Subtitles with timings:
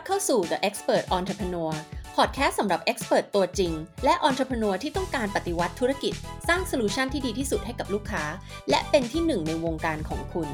[0.00, 1.72] รับเข้าสู่ The Expert Entrepreneur
[2.16, 3.72] พอดแคสต์สำหรับ Expert ตัวจริง
[4.04, 6.14] และ Entrepreneur ที่ต้องการปฏิวัติธุรกิจ
[6.48, 8.24] สร้าง solution ที่ดีที่สุดให้กับลูกค้า
[8.70, 10.48] และเป็นที่หนึ่งในวงการของคุณ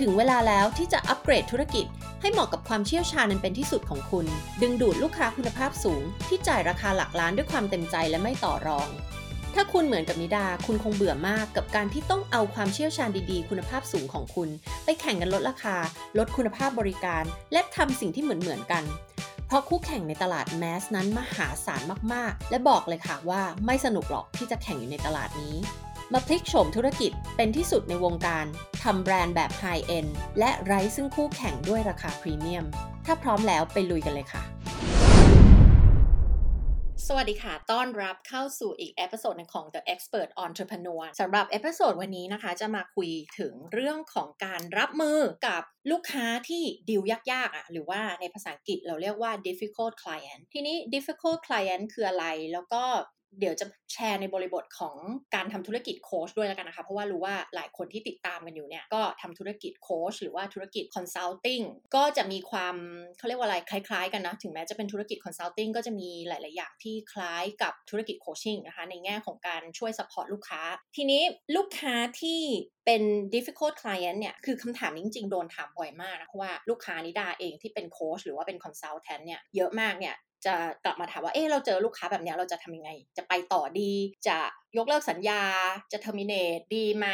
[0.00, 1.86] ถึงเวลาแล้วที่จะอัปเกรดธุรกิจ
[2.20, 4.26] ให้เหมาะกับความเชี่ยวชาญอันเป็นที่สุดของคุณ
[4.62, 8.88] ดึงดูดลูกค้าคุณภาพสูง ที่จ่ายราคาหลักล้านด้วยความเต็มใจและไม่ต่อรอง
[9.54, 14.48] ถ้าคุณเหมือนกับนิดา คุณคงเบื่อมากกับการที่ต้องเอาความเชี่ยวชาญดีๆ คุณภาพสูงของคุณ
[14.84, 15.76] ไปแข่งกันลดราคา
[16.18, 18.84] ลดคุณภาพบริการ และทำสิ่งที่เหมือนๆกัน
[19.46, 21.82] เพราะคู่แข่งในตลาด mass นั้นมหาศาล
[22.12, 25.56] มากๆ และบอกเลยค่ะว่าไม่สนุกหรอกที่จะแข่งอยู่ในตลาดนี้
[26.12, 28.46] มาพลิกโฉมธุรกิจเป็นที่สุดในวงการ
[28.82, 30.06] ทำแบรนด์แบบ high-end
[30.38, 32.66] และไร้ซึ่งคู่แข่งด้วยราคาพรีเมียม
[33.06, 34.42] ถ้าพร้อมแล้วไปลุยกันเลยค่ะ
[37.12, 47.02] สวัสดีค่ะ ต้อนรับเข้าสู่อีก episode หนึ่งของ The Expert Entrepreneur สำหรับ episode วันนี้นะคะ จะมาคุยถึงเรื่องของการรับมือกับลูกค้าที่ดิว
[47.32, 52.84] ยากๆอะหรือว่าในภาษาอังกฤษเราเรียกว่า difficult client ทีนี้ difficult client คืออะไร แล้วก็
[53.38, 54.96] เดี๋ยวจะแชร์ในบริบทของ
[55.34, 61.60] การทำธุรกิจโค้ชด้วยแล้วกันนะคะ เพราะว่ารู้ว่าหลายคนที่ติดตามกันอยู่เนี่ย ก็ทำธุรกิจโค้ชหรือว่าธุรกิจ consulting
[61.96, 62.76] ก็จะมีความ
[63.18, 70.62] เขาเรียกว่าอะไรคล้ายๆ กันนะ ถึงแม้จะเป็นธุรกิจ consulting ก็จะมีหลาย ๆ อย่างที่คล้ายกับธุรกิจ coaching นะคะในแง่ของการช่วย support ลูกค้า
[70.96, 71.22] ทีนี้
[71.56, 72.40] ลูกค้าที่
[72.86, 73.02] เป็น
[73.34, 80.14] difficult client เนี่ย คือคำถามนี้จริงๆ โดนถามบ่อยมากนะ เพราะว่าลูกค้านิดาเองที่เป็นโค้ชหรือว่าเป็น consultant เนี่ย เยอะมากเนี่ย
[80.46, 83.92] จะกลับมาถามว่า เออเราเจอลูกค้าแบบนี้เราจะทำยังไง จะไปต่อดี
[84.28, 84.38] จะ
[84.76, 85.42] ยกเลิกสัญญา
[85.92, 87.06] จะ terminate ดีไหม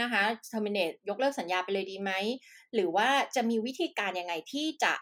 [0.00, 0.22] นะคะ
[0.52, 2.12] terminate ยกเลิกสัญญาไปเลยดีไหม
[2.74, 4.92] หรือว่าจะมีวิธีการยังไงที่จะ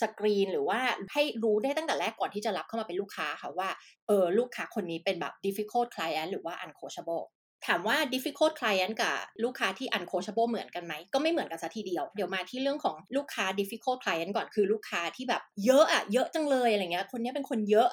[0.00, 0.80] สกรีนหรือว่า
[1.12, 3.68] ให้รู้ได้ตั้งแต่แรกก่อนที่จะรับเข้ามาเป็นลูกค้าค่ะว่า
[4.06, 7.24] เออลูกค้าคนนี้เป็นแบบ difficult client หรือว่า uncoachable
[7.66, 17.88] ถามว่า difficult client กับลูกค้าที่ uncoachable เหมือนกันไหม ก็ไม่เหมือนกันซะทีเดียว เดี๋ยวมาที่เรื่องของลูกค้า difficult client ก่อนคือลูกค้าที่แบบเยอะอะเยอะจังเลยอะไรเงี้ย คนนี้เป็นคนเยอะ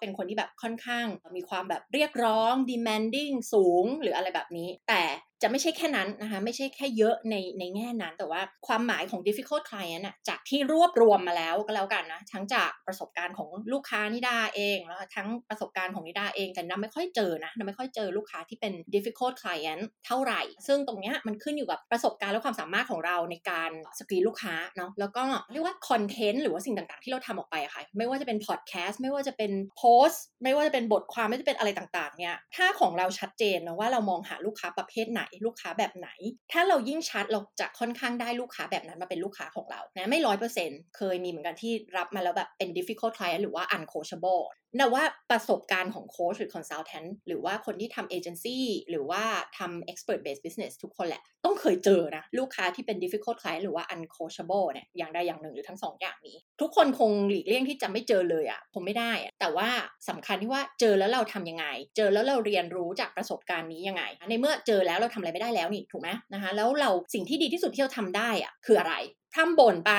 [0.00, 5.02] เป็นคนที่แบบค่อนข้างมีความแบบเรียกร้อง demanding สูงหรืออะไรแบบนี้ แต่
[5.42, 25.22] จะไม่ใช่แค่นั้นนะคะ ไม่ใช่แค่เยอะในในแง่นั้น แต่ว่าความหมายของ difficult client อะจากที่รวบรวมมาแล้วก็แล้วกันนะ ทั้งจากประสบการณ์ของลูกค้านิดาเองแล้วทั้งประสบการณ์ของนิดาเองแต่นาไม่ค่อยเจอนะนาไม่ค่อยเจอลูกค้าที่เป็น difficult client เท่าไหร่ ซึ่งตรงเนี้ยมันขึ้นอยู่กับประสบการณ์และความสามารถของเราในการสกรีนลูกค้าเนาะแล้วก็
[25.52, 36.08] เรียกว่าคอนเทนต์หรือว่าสิ่งต่างๆ ที่เราทำออกไปอะค่ะ ไม่ว่าจะเป็นพอดแคสต์ไม่ว่าจะเป็นโพสต์ไม่ว่าจะเป็นบทความไม่ว่าจะเป็นอะไรต่างๆเนี่ยถ้าของเราชัดเจนนะว่าเรามองหาลูกค้าประเภทไหนลูกค้าแบบไหน
[36.52, 44.42] ถ้าเรายิ่งชัดเราจะค่อนข้างได้ลูกค้าแบบนั้นมาเป็นลูกค้าของเรานะไม่ร้อยเปอร์เซ็นต์เคยมีเหมือนกันที่รับมาแล้วแบบเป็น difficult client หรือว่า uncoachable
[44.78, 49.22] แต่ว่าประสบการณ์ของโค้ชหรือ consultant หรือว่าคนที่ทำเอเจนซี่หรือว่า
[49.58, 59.68] ทำ expert based business ทุกคนแหละ ต้องเคยเจอนะ ลูกค้าที่เป็น difficult client หรือว่า uncoachable เนี่ยอย่างใดอย่างหนึ่งหรือทั้งสองอย่างนี้ ทุกคนคงหลีกเลี่ยงที่จะไม่เจอเลยอะ่ะผมไม่ได้อะแต่ว่า
[60.08, 68.96] สำคัญที่ว่าเจอแล้วเราทำยังไง เจอแล้วเราเรียนรู้จากประสบการณ์นี้ยังไง ในเมื่อเจอแล้วเราทำอะไรไม่ได้แล้วนี่ถูกไหมนะคะแล้วเราสิ่งที่ดีที่สุดที่เราทำได้อะคืออะไร
[69.36, 69.92] ทำบ่นไป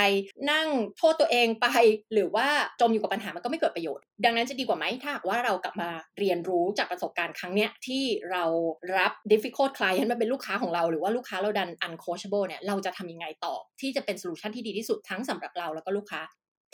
[0.52, 0.68] นั่ง
[0.98, 1.68] โทษตัวเองไป
[2.14, 2.48] หรือว่า
[2.82, 5.90] จมอยู่กับปัญหามันก็ไม่เกิดประโยชน์ ดังนั้นจะดีกว่าไหมถ้าหากว่าเรากลับมา
[6.20, 8.44] เรียนรู้จากประสบการณ์ครั้งเนี้ยที่เรา
[8.98, 16.22] รับ difficult client มาเป็นลูกค้าของเรา หรือว่าลูกค้าเราดัน uncoachable เนี่ยเราจะทำยังไงต่อ ที่จะเป็น solution ที่ดีที่สุดทั้งสำหรับเราแล้วก็ลูกค้า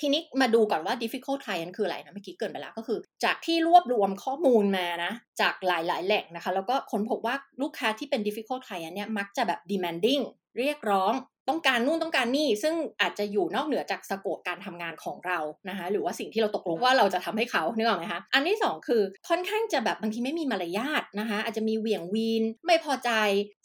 [0.02, 10.24] ทีนี้มาดูก่อนว่า difficult client คืออะไรนะ เมื่อกี้เกริ่นไปแล้วก็คือ จากที่รวบรวมข้อมูลมานะ จากหลาย ๆ แหล่งนะคะ แล้วก็ค้นพบว่าลูกค้าที่เป็น difficult client เนี่ยมักจะแบบ demanding
[10.58, 11.14] เรียกร้อง
[11.50, 23.10] ต้องการนู่นต้องการนี่ ซึ่งอาจจะอยู่นอกเหนือจาก scope การทำงานของเรานะคะหรือว่าสิ่งที่เราตกลงว่าเราจะทำให้เขาเนื้ออกไหมคะอันที่ 2 คือค่อนข้างจะแบบบางทีไม่มีมารยาทนะคะอาจจะมีเหวี่ยงวีน ไม่พอใจ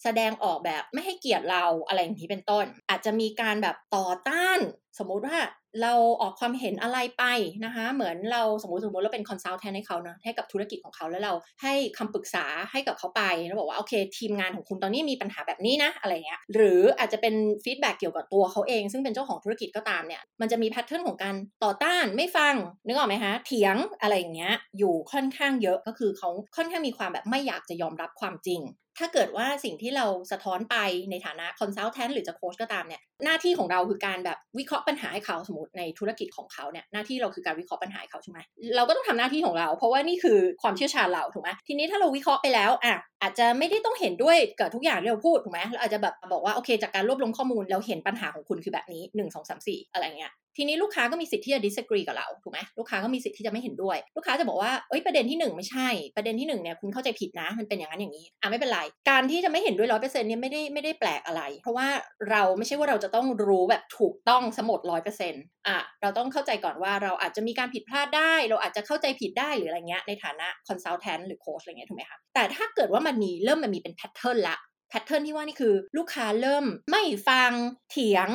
[0.03, 4.59] แสดงออกแบบไม่ให้เกียรติเราอะไรอย่างนี้เป็นต้น อาจจะมีการแบบต่อต้าน
[4.99, 5.39] สมมุติว่า
[5.83, 7.25] เราออกความเห็นอะไรไป
[7.65, 17.35] นะคะ เหมือนเราสมมติสมมติเราเป็นคอนซัลแทนให้เขาเนาะให้กับธุรกิจของเขาแล้วเราให้คำปรึกษาให้กับเขาไปแล้วบอกว่าโอเค ทีมงานของคุณตอนนี้มีปัญหาแบบนี้นะอะไรเงี้ยหรืออาจจะเป็น
[17.65, 22.55] feedback เกี่ยวกับตัวเขาเอง ซึ่งเป็นเจ้าของธุรกิจก็ตามเนี่ยมันจะมี pattern ของการต่อต้านไม่ฟัง
[22.87, 28.61] นึกออกไหมคะเถียงอะไรอย่างเงี้ยอยู่ค่อนข้างเยอะก็คือเขาค่อนข้างมีความแบบไม่อยากจะยอมรับความจริง
[28.99, 30.77] ถ้าเกิดว่าสิ่งที่เราสะท้อนไป
[31.11, 38.39] ในฐานะ consultant หรือจะโค้ชก็ตามเนี่ยหน้าที่ของเราคือการแบบวิเคราะห์ปัญหาให้เขาสมมติในธุรกิจของเขาเนี่ยหน้าที่เราคือการวิเคราะห์ปัญหาให้เขาใช่ไหม
[38.77, 61.43] เราก็ต้องทำหน้าที่ของเรา เพราะว่านี่คือความเชี่ยวชาญเราถูกไหมทีนี้ถ้าเราวิเคราะห์ไปแล้วอะอาจจะไม่ได้ต้องเห็นด้วยกับทุกอย่างที่เราพูดถูกไหมเราอาจจะแบบบอกว่าโอเคจากการรวบรวมข้อมูลเราเห็นปัญหาของคุณคือแบบนี้ 1 2 3 4 อะไรเงี้ย ทีนี้ลูกค้าก็มีสิทธิ์ที่จะ disagree กับเราถูกไหมลูกค้าก็มีสิทธิ์ที่จะไม่เห็นด้วย ลูกค้าจะบอกว่าเอ้ยประเด็นที่ 1 ไม่ใช่ ประเด็นที่1เนี่ยคุณเข้าใจผิดนะ มันเป็นอย่างนั้นอย่างนี้อะไม่เป็นไร การที่จะไม่เห็นด้วยร้อยเปอร์เซ็นต์เนี่ยไม่ได้ไม่ได้แปลกอะไร
[61.63, 61.89] เพราะว่า
[62.31, 74.57] เราไม่ใช่ว่าเราจะต้องรู้แบบถูกต้องหมดร้อยเปอร์เซ็นต์อะเราต้องเข้าใจก่อนว่าเราอาจจะมีการผิดพลาดได้ เราอาจจะเข้าใจผิดได้หรืออะไรเงี้ยในฐานะ consultant หรือ coach อะไรเงี้ยถูกไหมคะแต่ถ้าเกิดว่ามันมีเริ่มมันมีเป็น pattern ละ
[74.91, 77.53] pattern ที่ว่านี่คือลูกค้าเริ่มไม่ฟัง
[77.91, 78.29] เถียง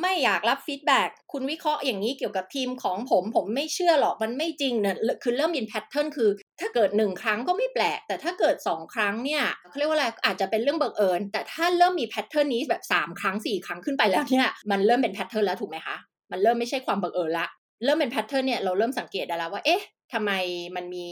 [0.00, 6.30] ไม่อยากรับ feedback คุณวิเคราะห์อย่างนี้เกี่ยวกับทีมของผม ผมไม่เชื่อหรอก มันไม่จริงเนี่ยคือเริ่มมี pattern คือ
[6.60, 15.96] ถ้าเกิดหนึ่งครั้งก็ไม่แปลก แต่ถ้าเกิดสองครั้งเนี่ยเขาเรียกว่าอะไรอาจจะเป็นเรื่องบังเอิญ แต่ถ้าเริ่มมี pattern นี้แบบสามครั้งสี่ครั้งขึ้นไปแล้วเนี่ยมันเริ่มเป็น pattern แล้วถูกไหมคะ
[16.32, 17.46] มันเริ่มไม่ใช่ความบังเอิญละ
[17.84, 19.82] เริ่มเป็น pattern เนี่ยเราเริ่มสังเกตได้แล้วว่าเอ๊ะ
[20.12, 20.30] ทำไม
[20.76, 21.08] มันมี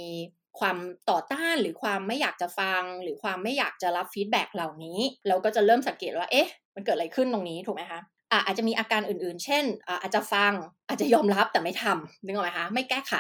[0.61, 0.76] ความ
[1.11, 4.99] ต่อต้านหรือความไม่อยากจะฟัง หรือความไม่อยากจะรับฟีดแบ็กเหล่านี้
[5.29, 8.00] เราก็จะเริ่มสังเกตว่าเอ๊ะมันเกิดอะไรขึ้นตรงนี้ถูกไหมคะ
[8.46, 9.64] อาจจะมีอาการอื่นๆ เช่น
[10.02, 10.52] อาจจะฟัง
[10.88, 13.14] อาจจะยอมรับแต่ไม่ทำนึกออกไหมคะไม่แก้ไข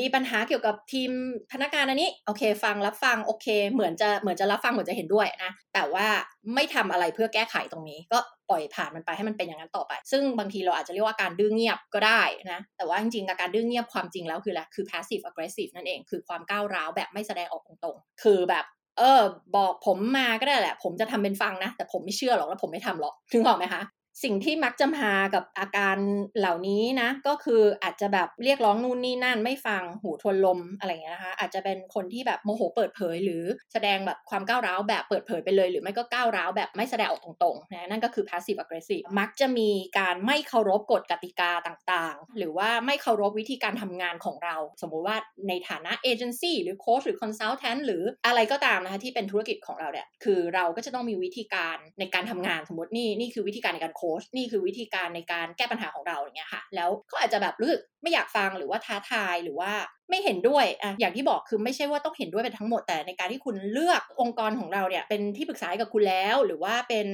[0.00, 1.10] มีปัญหาเกี่ยวกับทีม
[1.52, 6.06] พนักงานอันนี้โอเค ฟังรับฟังโอเค เหมือนจะเหมือนจะรับฟังเหมือนจะเห็นด้วยนะแต่ว่า
[6.54, 8.18] ไม่ทำอะไรเพื่อแก้ไขตรงนี้ ก็
[8.50, 12.22] ปล่อยผ่านมันไปให้มันเป็นอย่างนั้นต่อไป ซึ่งบางทีเราอาจจะเรียกว่าการดื้อเงียบก็ได้
[12.52, 18.64] นะแต่ว่าจริงๆการดื้อเงียบความจริงแล้วคืออะไรคือ passive aggressive นั่นเองคือความก้าวร้าวแบบไม่แสดงออกตรงๆคือแบบ
[18.98, 19.22] เออ
[19.56, 23.82] บอกผมมาก็ได้แหละ ผมจะทำเป็นฟังนะ แต่ผมไม่เชื่อหรอกแล้วผมไม่ทำหรอก ถึงบอกไหมคะ
[24.22, 25.96] สิ่งที่มักจะมากับอาการ
[26.38, 45.16] เหล่านี้นะ ก็คืออาจจะแบบเรียกร้องนู่นนี่นั่นไม่ฟังหูทวนลมอะไรเงี้ยนะคะ อาจจะเป็นคนที่แบบโมโหเปิดเผย หรือแสดงแบบความก้าวร้าวแบบเปิดเผยไปเลย หรือไม่ก็ก้าวร้าวแบบไม่แสดงออกตรงๆนะนั่นก็คือ passive aggressive มักจะมีการไม่เคารพกฎกติกาต่างๆ หรือว่าไม่เคารพวิธีการทำงานของเรา สมมุติว่า
[45.48, 59.72] ในฐานะเอเจนซี่หรือโค้ชหรือ consultant หรืออะไรก็ตามนะคะที่เป็นธุรกิจของเราเนี่ยคือเราก็จะต้องมีวิธีการในการทำงานสมมตินี่นี่คือวิธีการในการโค้ชนี่คือวิธีการในการแก้ปัญหาของเราอย่างเงี้ยค่ะ แล้วก็อาจจะแบบรู้สึกไม่อยากฟังหรือว่าท้าทายหรือว่า
[60.10, 67.06] ไม่เห็นด้วยอะอย่างที่บอกคือไม่ใช่ว่าต้องเห็นด้วยเป็นทั้งหมดแต่ในการที่คุณเลือกองค์กรของเราเนี่ยเป็นที่ปรึกษาให้กับคุณแล้ว หรือว่าเป็น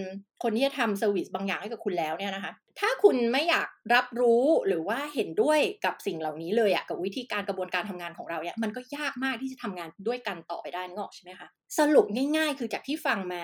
[0.43, 11.49] คนที่จะทำเซอร์วิสบางอย่างให้กับคุณแล้วเนี่ยนะคะ ถ้าคุณไม่อยากรับรู้หรือว่าเห็นด้วยกับสิ่งเหล่านี้เลยอะกับวิธีการกระบวนการทำงานของเราเนี่ยมันก็ยากมากที่จะทำงานด้วยกันต่อไปได้งอกใช่ไหมคะ
[11.79, 13.43] สรุปง่าย ๆ คือจากที่ฟังมา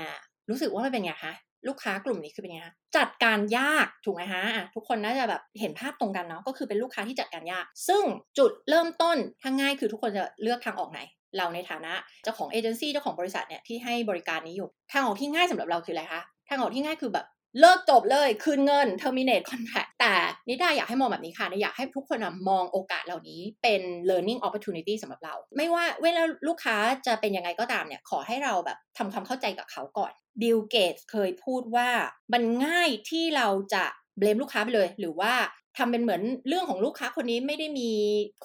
[0.51, 1.33] รู้สึกว่ามันเป็นไงคะ
[1.69, 2.67] ลูกค้ากลุ่มนี้คือเป็นยังไง
[2.97, 8.03] จัดการยากถูกไหมฮะทุกคนน่าจะแบบเห็นภาพตรงกันเนาะก็คือเป็นลูกค้าที่จัดการยาก ซึ่ง
[8.39, 11.01] จุดเริ่มต้นถ้าง่ายคือทุกคนจะเลือกทางออกไหน
[11.37, 11.93] เราในฐานะ
[12.25, 17.27] เจ้าของเอเจนซี่เจ้าของบริษัทเนี่ยที่ให้บริการนี้อยู่ ทางออกที่ง่ายสำหรับเราคืออะไรคะทางออกที่ง่ายคือแบบ
[17.61, 20.15] เลิกจบเลยคืนเงิน terminate contract แต่
[20.49, 22.19] นิดาอยากให้มองแบบนี้ค่ะอยากให้ทุกคน
[22.49, 26.77] มองโอกาสเหล่านี้เป็น learning opportunity สำหรับเรา ไม่ว่าเวลาลูกค้า
[27.07, 31.89] จะเป็นยังไงก็ตามเนี่ย ขอให้เราแบบทำความเข้าใจกับเขาก่อน บิลเกตส์เคยพูดว่า
[32.33, 33.85] มันง่ายที่เราจะ
[34.19, 35.35] blame ลูกค้าไปเลย หรือว่า
[35.81, 37.91] ทำเป็นเหมือนเรื่องของลูกค้าคนนี้ไม่ได้มี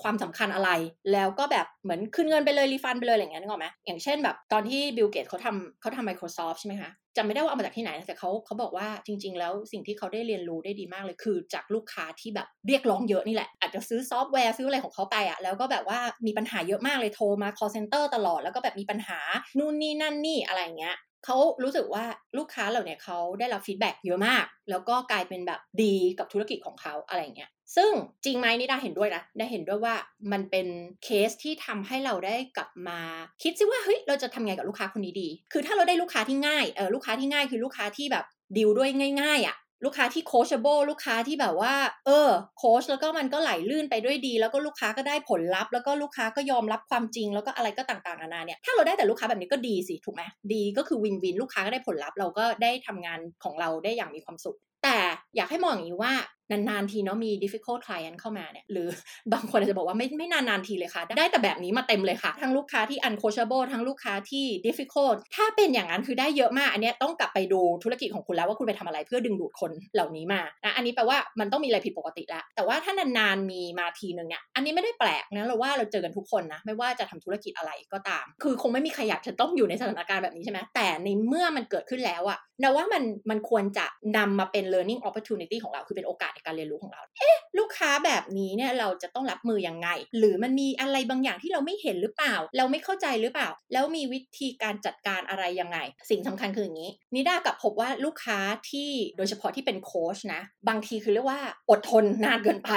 [0.01, 0.69] ความสำคัญอะไร
[1.11, 19.19] แล้วก็แบบเหมือนคืนเงินไปเลย refund ไปเลยอะไรอย่างเงี้ยนึกออกไหมอย่างเช่นแบบตอนที่บิลเกตส์เขาทำเขาทำ Microsoft ใช่ไหมคะจำไม่ได้ว่าเอามาจากที่ไหนแต่เขาเขาบอกว่าจริง ๆ แล้วสิ่งที่เขาได้เรียนรู้ได้ดีมากเลยคือ จากลูกค้าที่แบบเรียกร้องเยอะนี่แหละ อาจจะซื้อซอฟต์แวร์ซื้ออะไรของเขาไปอะแล้วก็แบบว่ามีปัญหาเยอะมากเลยโทรมา call center ตลอดแล้วก็แบบมีปัญหา
[19.57, 20.95] นู่นนี่นั่นนี่อะไรเงี้ย
[21.25, 22.05] เขารู้สึกว่า
[22.37, 27.91] ลูกค้าเหล่านี้เขาได้รับ feedback เยอะมาก แล้วก็กลายเป็นแบบดีกับธุรกิจของเขาอะไรเงี้ยซึ่ง
[28.25, 29.95] จริงไหมนิดาเห็นด้วยนะนิดาเห็นด้วยว่า
[30.31, 30.67] มันเป็น
[31.03, 32.99] เคสที่ทำให้เราได้กลับมา
[33.43, 38.25] คิดซิว่าเฮ้ยเราจะทำไงกับลูกค้าคนนี้ดี คือถ้าเราได้ลูกค้าที่ง่ายเออลูกค้าที่ง่ายคือลูกค้าที่แบบ
[38.57, 38.89] ดีลด้วย
[39.21, 39.55] ง่ายๆอะ่ะ
[39.85, 41.73] ลูกค้าที่ coachable ลูกค้าที่แบบว่า
[42.05, 50.23] เออโค้ชแล้วก็มันก็ไหลลื่นไปด้วยดี แล้วก็ลูกค้าก็ได้ผลลัพธ์ แล้วก็ลูกค้าก็ยอมรับความจริง แล้วก็อะไรก็ต่างๆนานาเนี่ย ถ้าเราได้แต่ลูกค้าแบบนี้ก็ดีสิ ถูกไหม
[50.53, 54.97] ดีก็คือ win-win ลูกค้าก็ได้ผลลัพธ์ เราก็ได้ทำงานของเราได้อย่างมีความสุข แต่
[55.35, 56.13] อยากให้มองอย่างนี้ว่า
[56.51, 58.87] นานๆทีเนาะมี difficult client เข้ามาเนี่ยหรือ
[59.33, 83.85] บางคนอาจจะบอกว่าไม่ไม่นานๆทีเลยค่ะ ได้แต่แบบนี้มาเต็มเลยค่ะ ทั้งลูกค้าที่ uncoachable ทั้งลูกค้าที่ difficult ถ้าเป็นอย่างนั้นคือได้เยอะมาก อันนี้ต้องกลับไปดูธุรกิจของคุณแล้วว่าคุณไปทำอะไรเพื่อดึงดูดคนเหล่านี้มานะอันนี้แปลว่ามันต้องมีอะไรผิดปกติแล้วแต่ว่าถ้านานๆมีมาทีนึงเนี่ยอันนี้ไม่ได้แปลกนะเราว่าเราเจอกันทุกคนนะไม่ว่าจะทำธุรกิจอะไรก็ตาม คือคงไม่มีใครอยากจะต้องอยู่ในสถานการณ์แบบนี้ใช่ไหมแต่ในเมื่อมันเกิดขึ้นแล้วอะนะว่ามันมันควรจะ
[84.17, 95.77] นำมาเป็น learning opportunity ของเราคือเป็นโอกาสในการเรียนรู้ของเรา เอ๊ะ ลูกค้าแบบนี้เนี่ยเราจะต้องรับมือยังไง หรือมันมีอะไรบางอย่างที่เราไม่เห็นหรือเปล่า เราไม่เข้าใจหรือเปล่า แล้วมีวิธีการจัดการอะไรยังไง
[96.09, 102.71] สิ่งสำคัญคืออย่างนี้ นิด้ากับพบว่าลูกค้าที่โดยเฉพาะที่เป็นโค้ชนะ บางทีคือเรียกว่าอดทนนานเกินไป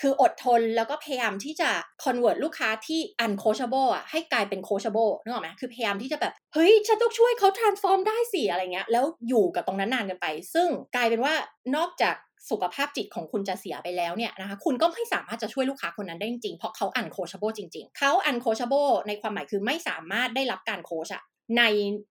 [0.00, 1.70] คืออดทนแล้วก็พยายามที่จะ
[2.04, 11.34] convert ลูกค้าที่ uncoachable อะให้กลายเป็น coachable นึกออกไหมคือพยายามที่จะแบบ เฮ้ย ฉันต้องช่วยเขา transform ได้สิอะไรเงี้ย แล้วอยู่กับตรงนั้นนานกันไป ซึ่งกลายเป็นว่า
[11.76, 12.16] นอกจาก
[12.50, 21.22] สุขภาพจิตของคุณจะเสียไปแล้วเนี่ยนะคะคุณก็ไม่สามารถจะช่วยลูกค้าคนนั้นได้จริงๆ เพราะเขา uncoachable จริงๆ เขา uncoachable ในความหมายคือไม่สามารถได้รับการโค้ชอะ
[21.58, 21.62] ใน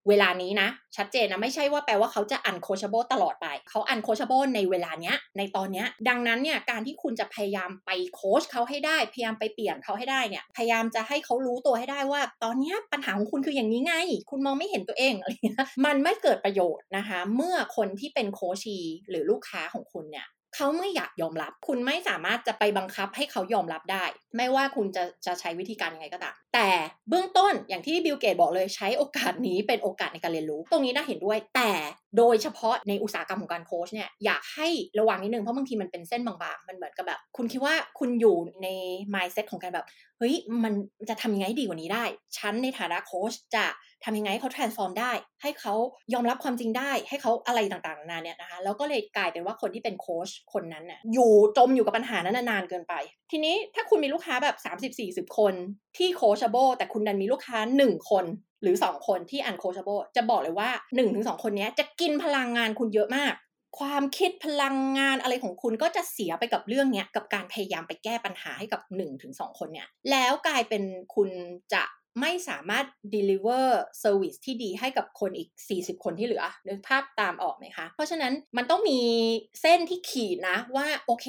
[0.07, 13.93] เวลานี้นะ ชัดเจนนะ ไม่ใช่ว่าแปลว่าเขาจะ uncoachable ตลอดไป เขา uncoachable ในเวลาเนี้ย ในตอนเนี้ย ดังนั้นเนี่ยการที่คุณจะพยายามไปโค้ชเขาให้ได้ พยายามไปเปลี่ยนเขาให้ได้เนี่ยพยายามจะให้เขารู้ตัวให้ได้ว่า ตอนนี้ปัญหาของคุณคืออย่างนี้ไง
[14.29, 18.77] คุณมองไม่เห็นตัวเองอะไรเงี้ยมันไม่เกิดประโยชน์นะคะ เมื่อคนที่เป็น coachee
[19.09, 24.05] หรือลูกค้าของคุณเนี่ย เขาไม่อยากยอมรับ คุณไม่สามารถจะไปบังคับให้เขายอมรับได้
[24.37, 26.69] ไม่ว่าคุณจะจะใช้วิธีการยังไงก็ตาม แต่
[27.09, 31.71] เบื้องต้นอย่างที่บิลเกตส์บอกเลยใช้โอกาสนี้เป็นโอกาสในการเรียนรู้ ตรงนี้นิดาเห็นด้วย แต่
[32.17, 34.67] โดยเฉพาะในอุตสาหกรรมของการโค้ชเนี่ยอยากให้
[34.99, 38.67] ระวังนิดนึงเพราะบางทีมันเป็นเส้นบางๆ มันเหมือนกับแบบ คุณคิดว่าคุณอยู่ใน
[39.13, 39.85] mindset ของการแบบ
[40.17, 40.73] เฮ้ย มัน
[41.09, 42.05] จะทำยังไงดีกว่านี้ได้
[42.37, 43.65] ฉันในฐานะโค้ชจะ
[44.03, 45.73] ทำยังไงให้เขา transform ได้ ให้เขา
[46.13, 52.93] ยอมรับความจริงได้ ให้เขาอะไรต่างๆ นานาเนี่ยนะคะ แล้วก็เลยกลายเป็นว่าคนที่เป็นโค้ชคนนั้นน่ะอยู่จมอยู่กับปัญหานั้นนานเกินไป
[53.31, 54.55] ทีนี้ถ้าคุณมีลูกค้าแบบ
[55.27, 55.53] 30-40 คน
[55.97, 58.25] ที่โคชเบแต่คุณดันมีลูกค้า 1 คน
[58.61, 60.69] หรือ 2 คนที่อันโคชโบจะบอกเลยว่า
[61.07, 63.33] 1-2 คนนี้จะกินพลังงานคุณเยอะมาก
[63.79, 68.81] ความคิดพลังงานอะไรของคุณก็จะเสียไปกับเรื่องเนี้ยกับการพยายามไปแก้ปัญหาให้กับ
[69.19, 70.83] 1-2 คนเนี่ยแล้วกลายเป็น
[71.15, 71.29] คุณ
[71.73, 71.83] จะ
[72.19, 73.67] ไม่สามารถ deliver
[74.03, 78.99] service ที่ดีให้กับคนอีก 40 คนที่เหลือนึกภาพตามออกไหมคะ เพราะฉะนั้นมันต้องมี
[79.61, 81.27] เส้นที่ขีดนะว่า โอเค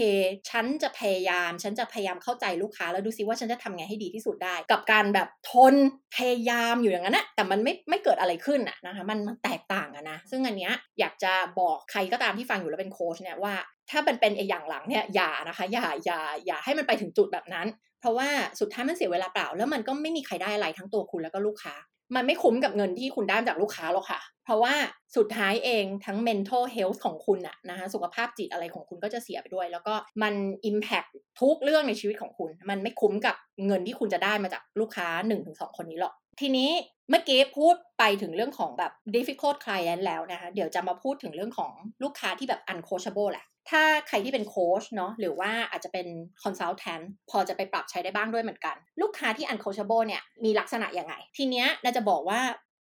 [0.50, 5.74] ฉันจะพยายาม ฉันจะพยายามเข้าใจลูกค้า แล้วดูซิว่าฉันจะทำไงให้ดีที่สุดได้ กับการแบบทน
[6.16, 13.54] พยายามอยู่อย่างนั้นนะแต่มันไม่ไม่เกิดอะไรขึ้นอะนะคะมันมันแตกต่างกันนะ ซึ่งอันเนี้ยอยากจะบอกใครก็ตามที่ฟังอยู่แล้วเป็นโค้ชเนี่ยว่า
[13.90, 17.66] ถ้ามันเป็นไออย่างหลังเนี่ยอย่านะคะอย่าอย่าอย่าให้มันไปถึงจุดแบบนั้น
[18.02, 18.28] เพราะว่า
[18.60, 21.74] สุดท้ายมันเสียเวลาเปล่า แล้วมันก็ไม่มีใครได้อะไรทั้งตัวคุณแล้วก็ลูกค้า
[22.16, 24.74] มันไม่คุ้มกับเงินที่คุณได้จากลูกค้าหรอกค่ะ เพราะว่า
[25.16, 30.34] สุดท้ายเองทั้ง mental health ของคุณอะนะคะสุขภาพจิตอะไรของคุณก็จะเสียไปด้วย แล้วก็มัน
[30.70, 31.08] impact
[31.40, 35.08] ทุกเรื่องในชีวิตของคุณ มันไม่คุ้มกับเงินที่คุณจะได้มาจากลูกค้า
[35.42, 36.70] 1-2 คนนี้หรอกทีนี้
[37.10, 46.06] เมื่อกี้พูดไปถึงเรื่องของแบบ difficult client แล้วนะคะ เดี๋ยวจะมาพูดถึงเรื่องของลูกค้าที่แบบ uncoachable แหละ ถ้าใครที่เป็นโค้ชเนาะหรือว่าอาจจะเป็น
[46.42, 47.00] consultant
[47.30, 52.40] พอจะไปปรับใช้ได้บ้างด้วยเหมือนกัน ลูกค้าที่ uncoachable เนี่ยมีลักษณะยังไง ทีเนี้ยเราจะบอกว่า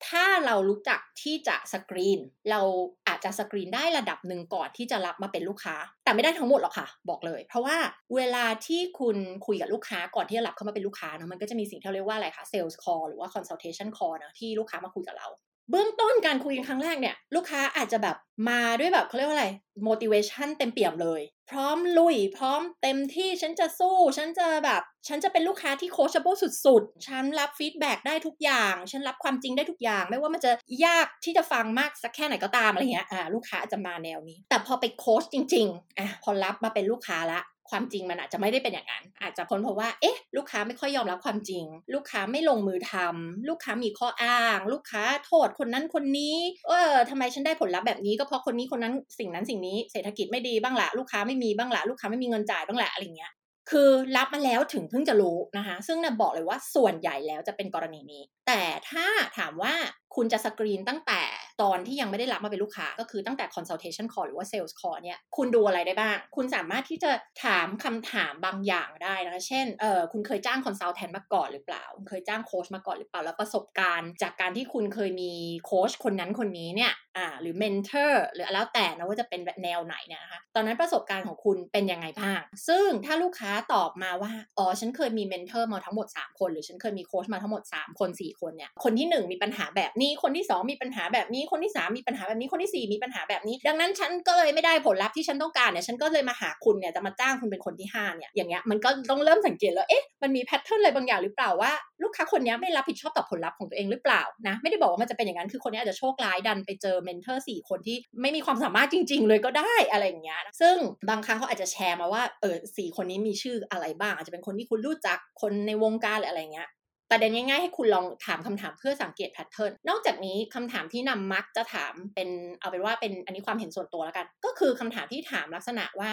[0.10, 2.20] ถ้าเรารู้จักที่จะสกรีน
[2.52, 2.62] เรา
[3.08, 7.78] อาจจะสกรีนได้ระดับหนึ่งก่อนที่จะรับมาเป็นลูกค้า แต่ไม่ได้ทั้งหมดหรอกค่ะ บอกเลย เพราะว่า
[8.16, 15.28] เวลาที่คุณคุยกับลูกค้าก่อนที่จะรับเข้ามาเป็นลูกค้าเนาะมันก็จะมีสิ่งที่เรียกว่าอะไรคะ sales call หรือว่า consultation call นะที่ลูกค้ามาคุยกับเรา
[15.72, 18.16] เบื้องต้นการคุยกันครั้งแรกเนี่ย ลูกค้าอาจจะแบบ
[18.50, 19.48] มาด้วยแบบเขาเรียกว่าอะไร
[19.88, 26.34] motivation เต็มเปี่ยมเลย พร้อมลุย พร้อมเต็มที่ฉันจะสู้ ฉันจะแบบ ฉันจะเป็นลูกค้าที่โคชเบิล
[26.66, 30.51] สุดๆ ฉันรับฟีดแบ็ได้ทุกอย่าง ฉันรับความจริงได้ทุกอย่าง ไม่ว่ามันจะ
[30.86, 37.40] ยากที่จะฟังมากสักแค่ไหนก็ตามอะไรเงี้ยอ่าลูกค้าจะมาแนวนี้ แต่พอไปโคชจริงๆอะพอรับมาเป็นลูกค้าละ
[37.72, 46.38] ความจริงมันอาจจะไม่ได้เป็นอย่างนั้น อาจจะพ้นเพราะว่า เอ๊ะ ลูกค้าไม่ค่อยยอมรับความจริง ลูกค้าไม่ลงมือทำลูกค้ามีข้ออ้าง ลูกค้าโทษคนนั้นคนนี้
[46.68, 53.34] เออทำไมฉันได้ผลลัพธ์แบบนี้ก็เพราะคนนี้คนนั้นสิ่งนั้นสิ่งนี้ เศรษฐกิจไม่ดีบ้างละลูกค้าไม่มีบ้างละลูกค้าไม่มีเงินจ่ายบ้างละอะไรเงี้ย
[53.70, 59.06] คือรับมาแล้วถึงเพิ่งจะรู้นะคะ ซึ่งนะบอกเลยว่าส่วนใหญ่แล้วจะเป็นกรณีนี้ แต่ถ้า
[59.38, 59.74] ถามว่า
[60.16, 61.22] คุณจะสกรีนตั้งแต่
[61.62, 67.12] ตอนที่ยังไม่ได้รับมาเป็นลูกค้าก็คือตั้งแต่ consultation call หรือว่า sales call เนี่ยคุณดูอะไรได้บ้าง คุณสามารถที่จะ
[67.43, 75.31] ถามคำถามบางอย่างได้นะคะเช่นเออคุณเคยจ้าง consultant มาก่อนหรือเปล่า คุณเคยจ้างโค้ชมาก่อนหรือเปล่าแล้วประสบการณ์ จากการที่คุณเคยมี
[75.65, 90.72] โค้ชคนนั้นคนนี้เนี่ยอ่าหรือ mentor หรือแล้วแต่นะว่าจะเป็นแนวไหนเนี่ยนะคะตอนนั้นประสบการณ์ของคุณเป็นยังไงบ้าง ซึ่งถ้าลูกค้าตอบมาว่าอ๋อฉันเคยมี mentor มาทั้งหมด 3 คน หรือฉันเคยมีโค้ชมาทั้งหมด 3 คน 4 คนเนี่ยคนที่ 1 มีปัญหาแบบนี้คนที่ 2
[90.72, 101.72] มีปัญหาแบบนี้คนที่3มีปัญหาแบบนี้คนที่4มีปัญหาแบบนี้ ดังนั้นฉันก็เลยไม่ได้ผลลัพธ์ที่ฉันต้องการเนี่ยฉันก็เลยมาหาคุณเนี่ยจะมาจ้างคุณเป็นคนที่5เนี่ยอย่างเงี้ยมันก็ต้องเริ่มสังเกตแล้วเอ๊ะมันมีแพทเทิร์นอะไรบางอย่างหรือเปล่าว่า
[102.04, 110.76] ลูกค้าคนนี้ไม่รับผิดชอบต่อผลลัพธ์ของตัวเองหรือเปล่านะไม่ได้บอกว่ามันจะเป็นอย่างนั้นคือคนนี้อาจจะโชคร้ายดันไปเจอ mentor สี่คนที่ไม่มีความสามารถจริง ๆ เลยก็ได้อะไรอย่างเงี้ยซึ่ง
[111.10, 116.70] บางครั้งเขาอาจจะแชร์มาว่าเออสี่คนนี้มีชื่ออะไรบ้าง อาจจะเป็นคนที่คุณรู้จักคนในวงการหรืออะไรเงี้ย
[117.12, 126.12] ประเด็นง่ายๆให้คุณลองถามคำถามเพื่อสังเกต pattern นอกจากนี้คำถามที่นิดามักจะถามเป็นเอาเป็นว่าเป็นอันนี้ความเห็นส่วนตัวแล้วกัน ก็คือคำถามที่ถามลักษณะว่า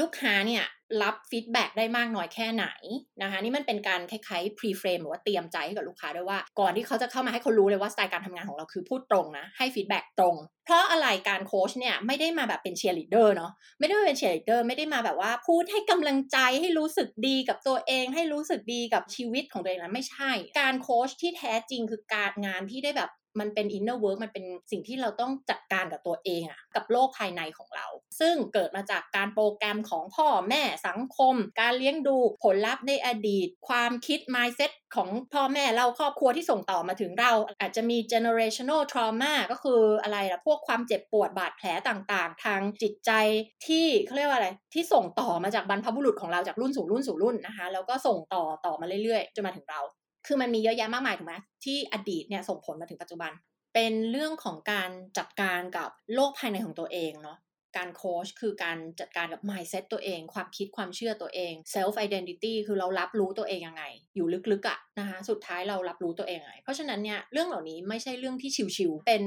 [0.00, 0.64] ลูกค้าเนี่ย
[1.02, 2.66] รับ feedback ได้มากน้อยแค่ไหน
[3.22, 20.30] นะคะนี่มันเป็นการคล้ายๆ pre frame หรือว่าเตรียมใจให้กับลูกค้าด้วยว่า ก่อนที่เขาจะเข้ามาให้เขารู้เลยว่าสไตล์การทำงานของเราคือพูดตรงนะ ให้ feedback ตรง เพราะอะไรการโค้ชเนี่ยไม่ได้มาแบบเป็นเชียร์ลีดเดอร์เนาะไม่ได้มาเป็นเชียร์ลีดเดอร์ไม่ได้มาแบบว่าพูดให้กำลังใจให้รู้สึกดีกับตัวเอง ให้รู้สึกดีกับชีวิตของตัวเองนะไม่ใช่
[20.60, 23.10] การโค้ชที่แท้จริงคือการงานที่ได้แบบ
[23.40, 27.86] มันเป็น inner work มันเป็นสิ่งที่เราต้องจัดการกับตัวเองอะกับโลกภายในของเรา
[28.20, 43.10] ซึ่งเกิดมาจากการโปรแกรมของพ่อแม่สังคม การเลี้ยงดูผลลัพธ์ในอดีต ความคิด mindset ของพ่อแม่เราครอบครัวที่ส่งต่อมาถึงเรา อาจจะมี generational trauma ก็คืออะไรล่ะพวกความเจ็บปวดบาดแผลต่างๆ ทางจิตใจ
[43.66, 49.80] ที่เขาเรียกว่าอะไรที่ส่งต่อมาจากบรรพบุรุษของเราจากรุ่นสู่รุ่นสู่รุ่นนะคะแล้วก็ส่งต่อต่อมาเรื่อยๆจนมาถึงเรา
[50.26, 51.34] คือมันมีเยอะแยะมากมายถูกไหม
[51.64, 53.30] ที่อดีตเนี่ยส่งผลมาถึงปัจจุบัน
[53.74, 57.38] เป็นเรื่องของการจัดการกับโลกภายในของตัวเองเนาะ
[57.76, 63.84] การโค้ชคือการจัดการกับ mindset ตัวเอง ความคิดความเชื่อตัวเอง self identity คือเรารับรู้ตัวเองยังไง
[64.16, 69.22] อยู่ลึกๆอะนะคะสุดท้ายเรารับรู้ตัวเองยังไง เพราะฉะนั้นเนี่ยเรื่องเหล่านี้ไม่ใช่เรื่องที่ชิวๆเป็น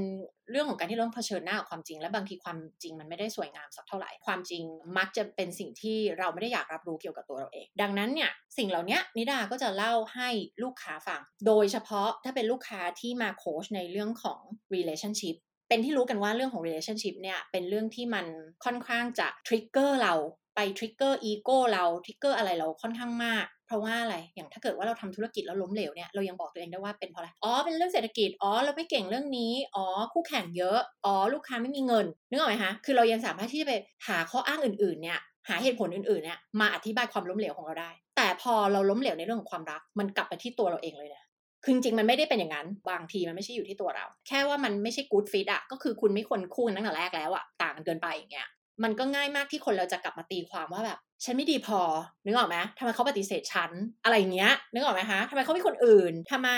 [0.52, 4.64] เรื่องของการที่เราเผชิญหน้ากับความจริง และบางทีความจริงมันไม่ได้สวยงามสักเท่าไหร่ความจริง
[4.98, 10.30] มักจะเป็นสิ่งที่เราไม่ได้อยากรับรู้เกี่ยวกับตัวเราเอง ดังนั้นเนี่ยสิ่งเหล่านี้นิดาก็จะเล่าให้
[10.64, 14.40] ลูกค้าฟัง โดยเฉพาะถ้าเป็นลูกค้าที่มาโค้ชในเรื่องของ
[14.76, 15.36] relationship
[15.74, 18.26] เป็นที่รู้กันว่าเรื่องของ relationship เนี่ยเป็นเรื่องที่มัน
[18.66, 20.14] ค่อนข้างจะ trigger เรา
[20.56, 32.06] ไป trigger ego เรา trigger อะไรเราค่อนข้างมากเพราะว่าอะไร อย่างถ้าเกิดว่าเราทำธุรกิจแล้วล้มเหลวเนี่ย เรายังบอกตัวเองได้ว่าเป็นเพราะอะไร อ๋อ เป็นเรื่องเศรษฐกิจ อ๋อ เราไม่เก่งเรื่องนี้ อ๋อ คู่แข่งเยอะ อ๋อ ลูกค้าไม่มีเงิน
[32.30, 33.74] นึกออกไหมคะ คือเรายังสามารถที่จะไป
[34.08, 41.23] หาข้ออ้างอื่น ๆ เนี่ย หาเหตุผลอื่น ๆ เนี่ย มาอธิบายความล้มเหลวของเราได้ แต่พอเราล้มเหลวในเรื่องของความรัก มันกลับไปที่ตัวเราเองเลยเนี่ย
[41.64, 48.50] คือจริงมันไม่ได้เป็นอย่างนั้น บางทีมันไม่ใช่อยู่ที่ตัวเรา แค่ว่ามันไม่ใช่กู๊ดฟิตอะก็คือคุณไม่ควรคู่กันตั้งแต่แรกแล้วอะต่างกันเกินไปอย่างเงี้ย
[48.84, 51.82] มันก็ง่ายมากที่คนเราจะกลับมาตีความว่าแบบ ฉันไม่ดีพอ
[52.26, 53.72] นึกออกไหมทำไมเขาปฏิเสธฉัน
[54.04, 56.50] อะไรอย่างเงี้ย นึกออกไหมคะทำไมเขาไมีคนอื่นทำไม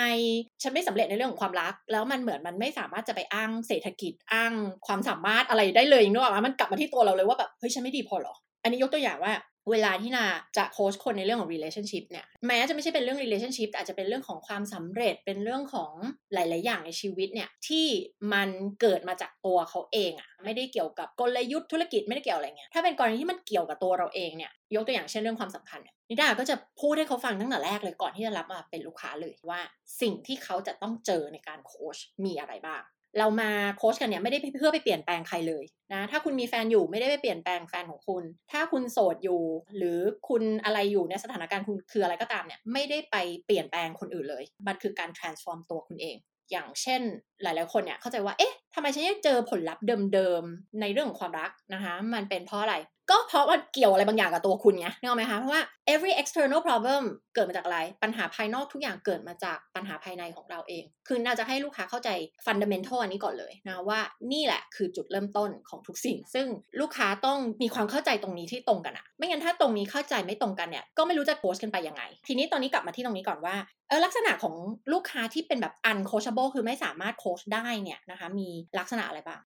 [0.62, 4.52] ฉันไม่สำเร็จในเรื่องของความรัก แล้วมันเหมือนมันไม่สามารถจะไปอ้างเศรษฐกิจอ้าง
[4.86, 9.32] ความสามารถอะไรได้เลยนึกออกไหมมันกลับมาที่ตัวเราเลยว่าแบบเฮ้ยฉันไม่ดีพอหรอ อันนี้ยกตัวอย่างว่า
[9.70, 10.24] เวลาที่นา
[10.56, 15.92] จะโค้ชคนในเรื่องของ relationship เนี่ยแม้จะไม่ใช่เป็นเรื่อง relationship แต่อาจจะเป็นเรื่องของความสำเร็จเป็นเรื่องของ
[16.34, 17.86] หลาย ๆ อย่างในชีวิตเนี่ยที่
[18.32, 18.48] มัน
[18.80, 29.60] เกิดมาจากตัวเขาเองอะไม่ได้เกี่ยวกับกลยุทธ์ธุรกิจไม่ได้เกี่ยวอะไรเงี้ยถ้าเป็นกรณีที่มันเกี่ยวกับตัวเราเองเนี่ยยกตัวอย่างเช่นเรื่องความสัมพันธ์นิดาก็จะพูดให้เขาฟังตั้งแต่แรกเลยก่อนที่จะรับมาเป็นลูกค้าเลยว่า
[30.00, 32.82] สิ่งที่เขาจะต้องเจอในการโค้ชมีอะไรบ้าง
[33.18, 39.42] เรามาโค้ชกันเนี่ยไม่ได้เพื่อไปเปลี่ยนแปลงใครเลยนะถ้าคุณมีแฟนอยู่ไม่ได้ไปเปลี่ยนแปลงแฟนของคุณ ถ้าคุณโสดอยู่
[39.76, 46.16] หรือคุณอะไรอยู่ในสถานการณ์คุณคืออะไรก็ตามเนี่ยไม่ได้ไปเปลี่ยนแปลงคนอื่นเลย มันคือการ transform ตัวคุณเอง
[46.50, 47.02] อย่างเช่น
[47.42, 52.76] หลายๆคนเนี่ยเข้าใจว่าเอ๊ะทำไมฉันยังเจอผลลัพธ์เดิมๆในเรื่องของความรักนะคะ มันเป็นเพราะอะไร
[53.10, 57.02] ก็เพราะมันเกี่ยวอะไรบางอย่างกับตัวคุณไงนึกออกไหมคะ เพราะว่า every external problem
[57.34, 62.08] เกิดมาจากอะไร ปัญหาภายนอกทุกอย่างเกิดมาจากปัญหาภายในของเราเอง คือน่าจะให้ลูกค้าเข้าใจ
[62.46, 64.00] fundamental อันนี้ก่อนเลยนะว่า
[64.32, 66.46] นี่แหละคือจุดเริ่มต้นของทุกสิ่ง ซึ่ง
[66.80, 73.56] ลูกค้าต้องมีความเข้าใจตรงนี้ที่ตรงกันอะไม่งั้นถ้าตรงนี้เข้าใจไม่ตรงกันเนี่ย ก็ไม่รู้จะโค้ชกันไปยังไง ทีนี้ตอนนี้กลับมาที่ตรงนี้ก่อนว่า
[73.88, 74.54] เออลักษณะของ
[74.92, 79.42] ลูกค้าที่เป็นแบบ uncoachable คือไม่สามารถโค้ชได้เนี่ยนะคะมีลักษณะอะไรบ้าง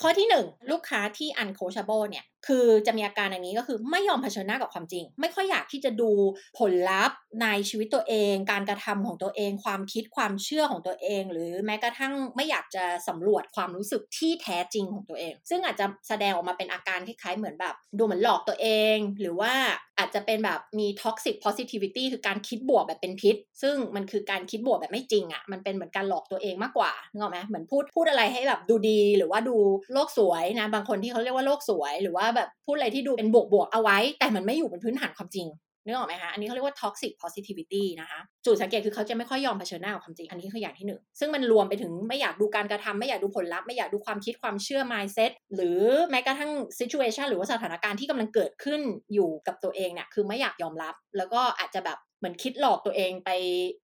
[0.00, 6.10] ข้อที่ 1 ลูกค้าที่ uncoachable เนี่ย คือจะมีอาการอย่างนี้ก็คือไม่ยอมเผชิญหน้ากับความจริง ไม่ค่อยอยากที่จะดู
[6.58, 19.52] ผลลัพธ์ในชีวิตตัวเอง การกระทำของตัวเอง ความคิดความเชื่อของตัวเอง หรือแม้กระทั่งไม่อยากจะสำรวจความรู้สึกที่แท้จริงของตัวเอง ซึ่งอาจจะแสดงออกมาเป็นอาการคล้ายๆเหมือนแบบ ดูเหมือนหลอกตัวเอง หรือว่า
[19.98, 29.56] อาจจะเป็นแบบมี toxic positivity คือการคิดบวกแบบเป็นพิษ ซึ่งมันคือการคิดบวกแบบไม่จริงอะ่ะมันเป็นเหมือนการหลอกตัวเองมากกว่านึกออกไหมเหมือนพูดพูดอะไรให้แบบดูดีหรือว่าดู
[29.92, 35.48] โลกสวยนะบางคนที่เขาเรียกว่าโลกสวย หรือว่าแบบพูดอะไรที่ดูเป็นบวกบวกเอาไว้ แต่มันไม่อยู่บนพื้นฐานความจริง
[35.86, 48.80] นึกออกไหมคะ อันนี้เขาเรียกว่า toxic positivity นะคะ จุดสังเกตคือเขาจะไม่ค่อยยอมเผชิญหน้ากับความจริง อันนี้คืออย่างที่หนึ่ง ซึ่งมันรวมไปถึงไม่อยากดูการกระทำไม่อยากดูผลลัพธ์ ไม่อยากดูความคิดความเชื่อ mindset หรือแม้กระทั่ง situation หรือว่าสถานการณ์ที่กำลังเกิดขึ้น
[49.14, 53.30] อยู่กับตัวเองเนี่ย คือไม่อยากยอมรับ แล้วก็อาจจะแบบเหมือนคิดหลอกตัวเองไป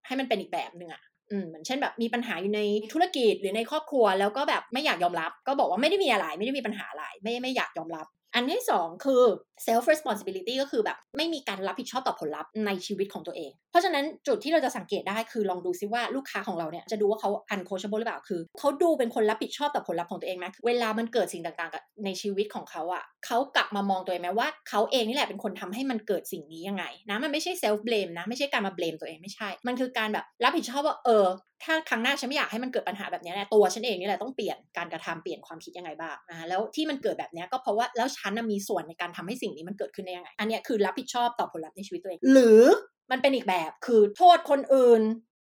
[0.07, 2.61] ให้มันเป็นอีกแบบหนึ่งอะอืมเหมือนเช่นแบบมีปัญหาอยู่ใน
[2.93, 9.21] ธุรกิจหรือในครอบครัว แล้วก็แบบไม่อยากยอมรับ ก็บอกว่าไม่ได้มีอะไรไม่ได้มีปัญหาอะไรไม่ไม่อยากยอมรับ อันที่สองคือ
[9.65, 31.25] self responsibility ก็คือแบบไม่มีการรับผิดชอบต่อผลลัพธ์ในชีวิตของตัวเอง เพราะฉะนั้นจุดที่เราจะสังเกตได้คือลองดูซิว่าลูกค้าของเราเนี่ยจะดูว่าเขา uncoachable หรือเปล่าคือ เขาดูเป็นคนรับผิดชอบต่อผลลัพธ์ของตัวเองไหมเวลามันเกิดสิ่งต่างๆ ในชีวิตของเขาอะ่ะเขากลับมามองตัวเองไหมว่าเขาเองนี่แหละเป็นคนทำให้มันเกิดสิ่งนี้ยังไงนะมันไม่ใช่ self blame นะไม่ใช่การมา blame ตัวเองไม่ใช่ มันคือการแบบรับผิดชอบว่าเออ
[31.63, 42.63] ถ้าครั้งหน้าฉันไม่อยากให้มันเกิดปัญหาแบบนี้แหละตัวฉันเองนี่แหละต้องเปลี่ยนการกระทำเปลี่ยนความคิดยังไงบ้างนะแล้วที่มันเกิดแบบนี้ก็เพราะว่าแล้วฉันมีส่วนในการทำให้สิ่งนี้มันเกิดขึ้นได้ยังไง อันนี้คือรับผิดชอบต่อผลลัพธ์ในชีวิตตัวเอง หรือ
[43.11, 45.01] มันเป็นอีกแบบคือโทษคนอื่น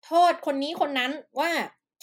[0.06, 1.50] โทษคนนี้คนนั้นว่า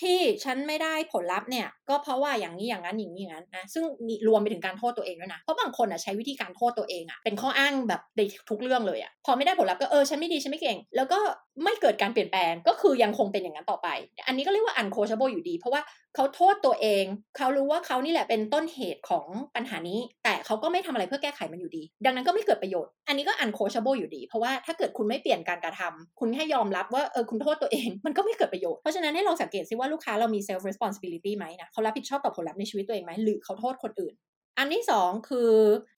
[0.02, 11.20] ที่ฉันไม่ได้ผลลัพธ์เนี่ย ก็เพราะว่าอย่างนี้อย่างนั้นอย่างนี้อย่างนั้นนะซึ่งมีรวมไปถึงการโทษตัวเองด้วยนะเพราะบางคนอะใช้วิธีการโทษตัวเองอะเป็นข้ออ้างแบบในทุกเรื่องเลยอะพอไม่ได้ผลลัพธ์ก็เออฉันไม่ดีฉันไม่เก่ง แล้วก็
[11.64, 13.88] ไม่เกิดการเปลี่ยนแปลงก็คือยังคงเป็นอย่างนั้นต่อไป
[14.28, 15.82] อันนี้ก็เรียกว่า uncoachable อยู่ดี เพราะว่า
[16.16, 17.06] เขาโทษตัวเอง
[17.38, 19.26] เขารู้ว่าเขานี่แหละเป็นต้นเหตุของ
[19.56, 34.14] ปัญหานี้ แต่เขาก็ไม่ทำอะไรเพื่อแก้ไขมันอยู่ดี ดังนั้นก็ไม่เกิดประโยชน์ อันนี้ก็ uncoachable อยู่ดี เพราะว่าถ้าเกิดคุณไม่เปลี่ยนการกระทำคุณแค่ยอมรับว่าเออคุณโทษตัวเอง มันก็ไม่เกิดประโยชน์ เพราะฉะนั้นให้เราสังเกตซิว่าลูกค้าเรามี self responsibility ไหมนะเขารับผิดชอบต่อผลลัพธ์ในชีวิตตัวเองไหมหรือเขาโทษคนอื่น
[34.60, 35.52] อันที่สองคือ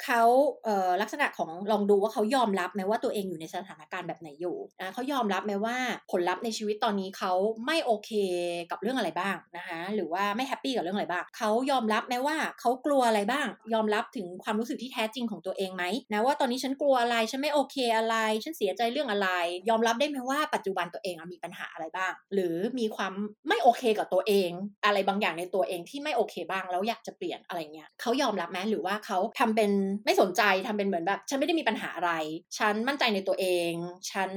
[0.03, 0.23] เขา
[0.65, 5.77] เอ่อลักษณะของลองดูว่าเขายอมรับไหมว่าตัวเองอยู่ในสถานการณ์แบบไหนอยู่นะเขายอมรับไหมว่า
[6.11, 7.31] ผลลัพธ์ในชีวิตตอนนี้เขา
[7.65, 8.11] ไม่โอเค
[8.71, 19.29] กับเรื่องอะไรบ้างนะคะหรือว่าไม่แฮปปี้กับเรื่องอะไรบ้างเขายอมรับไหมว่าเขากลัวอะไรบ้าง ยอมรับถึงความรู้สึกที่แท้จริงของตัวเองไหมนะว่าตอนนี้ฉันกลัวอะไรฉันไม่โอเคอะไร ฉันเสียใจเรื่องอะไร
[19.69, 23.13] ยอมรับได้ไหมว่าปัจจุบันตัวเองมีปัญหาอะไรบ้าง หรือมีความ
[23.47, 24.51] ไม่โอเคกับตัวเอง
[24.85, 29.71] อะไรบางอย่างในตัวเองที่ไม่โอเคบ้างแล้วอยากจะเปลี่ยนอะไรเงี้ยเขายอมรับไหมหรือว่าเขาทำเป็น
[30.05, 32.11] ไม่สนใจทำเป็นเหมือนแบบ ฉันไม่ได้มีปัญหาอะไร
[32.57, 33.71] ฉันมั่นใจในตัวเอง
[34.11, 34.29] ฉัน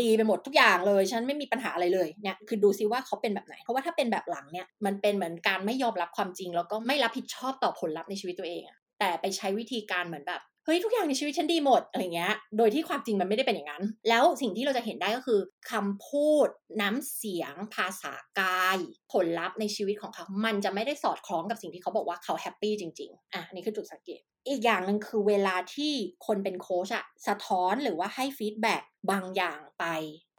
[0.00, 8.62] ดีไปหมดทุกอย่างเลย ฉันไม่มีปัญหาอะไรเลยเนี่ยคือดูซิว่าเขาเป็นแบบไหน เพราะว่าถ้าเป็นแบบหลังเนี่ยมันเป็นเหมือนการไม่ยอมรับความจริง แล้วก็ไม่รับผิดชอบต่อผลลัพธ์ในชีวิตตัวเอง
[8.98, 16.48] แต่ไปใช้วิธีการเหมือนแบบ เฮ้ยทุกอย่างในชีวิตฉันดีหมดอะไรเงี้ย โดยที่ความจริงมันไม่ได้เป็นอย่างนั้น แล้วสิ่งที่เราจะเห็นได้ก็คือคำพูด
[16.80, 18.78] น้ำเสียง ภาษากาย
[19.12, 25.92] ผลลัพธ์ในชีวิตของเขา มันจะไม่ได้สอดคล้องกับสิ่งที่เขาบอกว่าเขาแฮปปี้จริง ๆ อะนี่คือจุดสังเกต อีกอย่างหนึ่งคือเวลาที่
[26.26, 29.84] คนเป็นโค้ชอะสะท้อนหรือว่าให้ feedback บางอย่างไป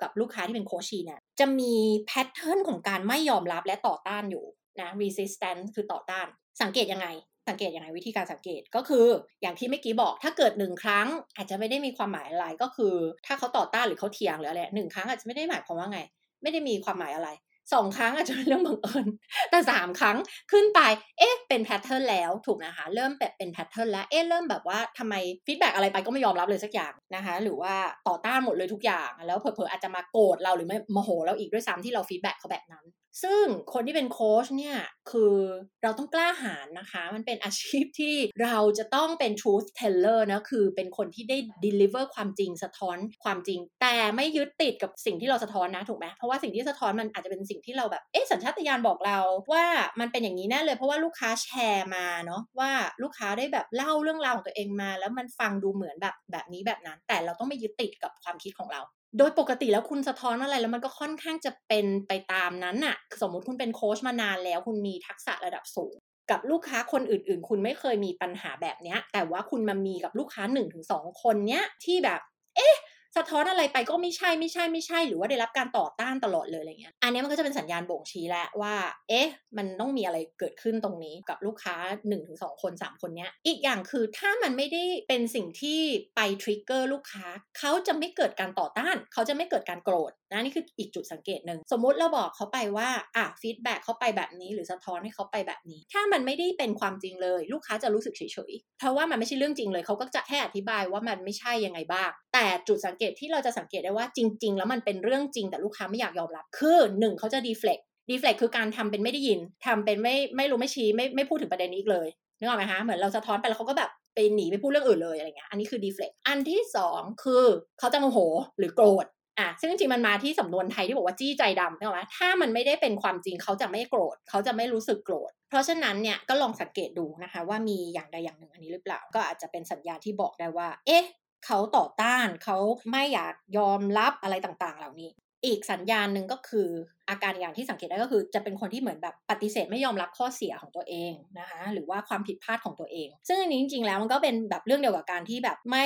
[0.01, 4.45] กับลูกค้าที่เป็น coachee เนี่ยจะมี pattern ของการไม่ยอมรับและต่อต้านอยู่
[4.81, 6.27] นะ resistance คือต่อต้าน
[6.61, 7.07] สังเกตยังไง
[7.49, 9.05] สังเกตยังไงวิธีการสังเกตก็คือ
[9.41, 12.93] อย่างที่เมื่อกี้บอกถ้าเกิดหนึ่งครั้ง อาจจะไม่ได้มีความหมายอะไรก็คือ
[13.25, 15.99] ถ้าเขาต่อต้านหรือเขาเถียงหรืออะไรหนึ่งครั้งอาจจะไม่ได้หมายความว่าไง
[16.41, 17.29] ไม่ได้มีความหมายอะไร
[17.73, 19.07] สองครั้งอาจจะเป็นเรื่องบังเอิญ
[19.51, 20.17] แต่สามครั้ง
[20.51, 20.79] ขึ้นไป
[21.19, 27.73] เอ๊ะเป็น pattern แล้วถูกนะคะเริ่มแบบเป็น pattern แล้วเอ๊ะเริ่มแบบว่าทำไม feedback อะไรไปก็ไม่ยอมรับเลยสักอย่างนะคะหรือว่า
[28.07, 32.85] ต่อต้านหมดเลยทุกอย่าง แล้วเผลอๆอาจจะมาโกรธเราหรือไม่โมโหเราอีกด้วยซ้ำที่เรา feedback เขาแบบนั้น
[33.23, 34.77] ซึ่งคนที่เป็นโค้ชเนี่ย
[35.11, 35.35] คือ
[35.83, 49.19] เราต้องกล้าหาญนะคะ มันเป็นอาชีพที่เราจะต้องเป็น truth teller นะคือเป็นคนที่ได้ deliver ความจริงสะท้อนความจริง แต่ไม่ยึดติดกับสิ่งที่เราสะท้อนนะถูกไหมเพราะว่าสิ่งที่สะท้อนมันอาจจะเป็นสิ่งที่เราแบบเอ๊ะสัญชาตญาณบอกเรา
[49.51, 49.65] ว่า
[49.99, 52.71] มันเป็นอย่างนี้แน่เลยเพราะว่าลูกค้าแชร์มาเนาะว่า
[53.03, 58.81] ลูกค้าได้แบบเล่าเรื่องราวของตัวเองมา แล้วมันฟังดูเหมือนแบบแบบนี้แบบนั้น แต่เราต้องไม่ยึดติดกับความคิดของเรา
[59.17, 65.93] โดยปกติแล้วคุณสะท้อนอะไรแล้วมันก็ค่อนข้างจะเป็นไปตามนั้นน่ะ สมมุติคุณเป็นโค้ชมานานแล้ว คุณมีทักษะระดับสูง
[66.31, 72.21] กับลูกค้าคนอื่น ๆ คุณไม่เคยมีปัญหาแบบเนี้ยแต่ว่าคุณมามีกับลูกค้า1นถึงสคนเนี้ยที่แบบ
[72.55, 72.75] เอ๊ะ
[73.17, 78.75] สะท้อนอะไรไปก็ไม่ใช่ไม่ใช่ไม่ใช่ หรือว่าได้รับการต่อต้านตลอดเลยอะไรเงี้ย อันนี้มันก็จะเป็นสัญญาณบ่งชี้แล้วว่า
[79.09, 81.75] เอ๊ะ มันต้องมีอะไรเกิดขึ้นตรงนี้กับลูกค้า
[82.19, 85.79] 1-2 คน 3 คนเนี้ย อีกอย่างคือถ้ามันไม่ได้เป็นสิ่งที่
[86.15, 87.25] ไป trigger ลูกค้า
[87.59, 112.07] เขาจะไม่เกิดการต่อต้าน เขาจะไม่เกิดการโกรธนะนี่คืออีกจุดสังเกตหนึ่งสมมุติเราบอกเขาไปว่าอะ feedback เขาไปแบบนี้ หรือสะท้อนให้เขาไปแบบนี้ ถ้ามันไม่ได้เป็นความจริงเลย ลูกค้าจะรู้สึกเฉยๆเพราะว่ามันไม่ใช่เรื่องจริงเลยเขาก็จะแค่อธิบายว่ามันไม่ใช่ยังไงบ้าง แต่จุดสังเกตที่เราจะสังเกตได้ว่าจริง ๆ แล้วมันเป็นเรื่องจริงแต่ลูกค้าไม่อยากยอมรับ คือหนึ่งเขาจะ deflectดีเฟล็กคือการทำเป็นไม่ได้ยินทำเป็นไม่ไม่รู้ไม่ชี้ไม่ไม่พูดถึงประเด็นนี้อีกเลย
[112.39, 117.43] นึกออกไหมคะเหมือนเราสะท้อนไปแล้วเขาก็แบบไปหนีไปพูดเรื่องอื่นเลยอะไรเงี้ยอันนี้คือดีเฟล็กอันที่สองคือ
[117.79, 118.19] เขาจะโมโห
[118.57, 119.05] หรือโกรธ
[119.39, 131.03] อะซึ่งจริงๆมันมาที่สำนวนไทยที่บอกว่าจี้ใจดำใช่ไหมถ้ามันไม่ได้เป็นความจริงเขาจะไม่โกรธเขาจะไม่รู้สึกโกรธ เพราะฉะนั้นเนี่ยก็ลองสังเกตดูนะคะว่ามีอย่างใดอย่างหนึ่งอันนี้หรือเปล่า ก็อาจจะเป็นสัญญาณที่บอกได้ว่า เอ๊ะ
[131.45, 132.57] เขาต่อต้านเขา
[132.91, 135.11] ไม่อยากยอมรับอะไรต่างๆ เหล่านี้
[135.45, 136.69] อีกสัญญาณหนึ่งก็คือ
[137.09, 145.85] อาการอย่างที่สังเกตได้ก็คือ จะเป็นคนที่เหมือนแบบปฏิเสธไม่ยอมรับข้อเสียของตัวเองนะคะหรือว่าความผิดพลาดของตัวเอง ซึ่งอันนี้จริงๆแล้วมันก็เป็นแบบเรื่องเดียวกับการที่แบบไม่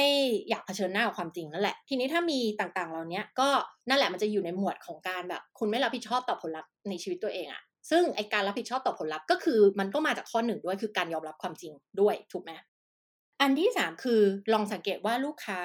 [0.50, 3.50] อยากเผชิญหน้ากับความจริงนั่นแหละ ทีนี้ถ้ามีต่างๆเหล่านี้ก็
[3.89, 12.52] นั่นแหละมันจะอยู่ในหมวดของการแบบ คุณไม่รับผิดชอบต่อผลลัพธ์ในชีวิตตัวเองอะซึ่งไอการรับผิดชอบต่อผลลัพธ์ก็คือมันก็มาจากข้อหนึ่งด้วยคือการยอมรับความจริงด้วยถูกไหม
[13.41, 14.21] อันที่สามคือ
[14.54, 15.62] ลองสังเกตว่าลูกค้า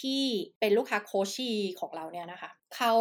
[0.00, 0.22] ที่
[0.60, 2.94] เป็นลูกค้าโคชีของเราเนี่ยนะคะเขา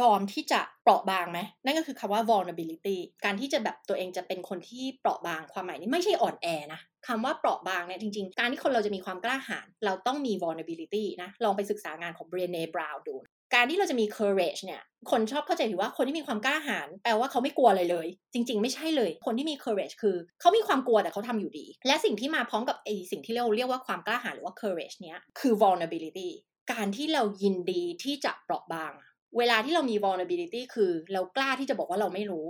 [0.00, 13.16] ยอมที่จะเปราะบางไหมนั่นก็คือคำว่า vulnerability การที่จะแบบตัวเองจะเป็นคนที่เปราะบางความหมายนี้ไม่ใช่อ่อนแอนะคำว่าเปราะบางเนี่ยจริง ๆ การที่คนเราจะมีความกล้าหาญเราต้องมี vulnerability นะ ลองไปศึกษางานของ Brené Brown ดู
[13.54, 26.30] การที่เราจะมี courage เนี่ย คนชอบเข้าใจผิดว่าคนที่มีความกล้าหาญแปลว่าเขาไม่กลัวอะไรเลย จริง ๆ ไม่ใช่เลย คนที่มี courage คือเขามีความกลัวแต่เขาทำอยู่ดี และสิ่งที่มาพร้อมกับไอสิ่งที่เราเรียกว่าความกล้าหาญหรือว่า courage เนี้ยคือ vulnerability
[26.72, 28.92] การที่เรายินดีที่จะเปราะบาง
[29.38, 32.46] เวลาที่เรามี vulnerability คือเรากล้าที่จะบอกว่าเราไม่รู้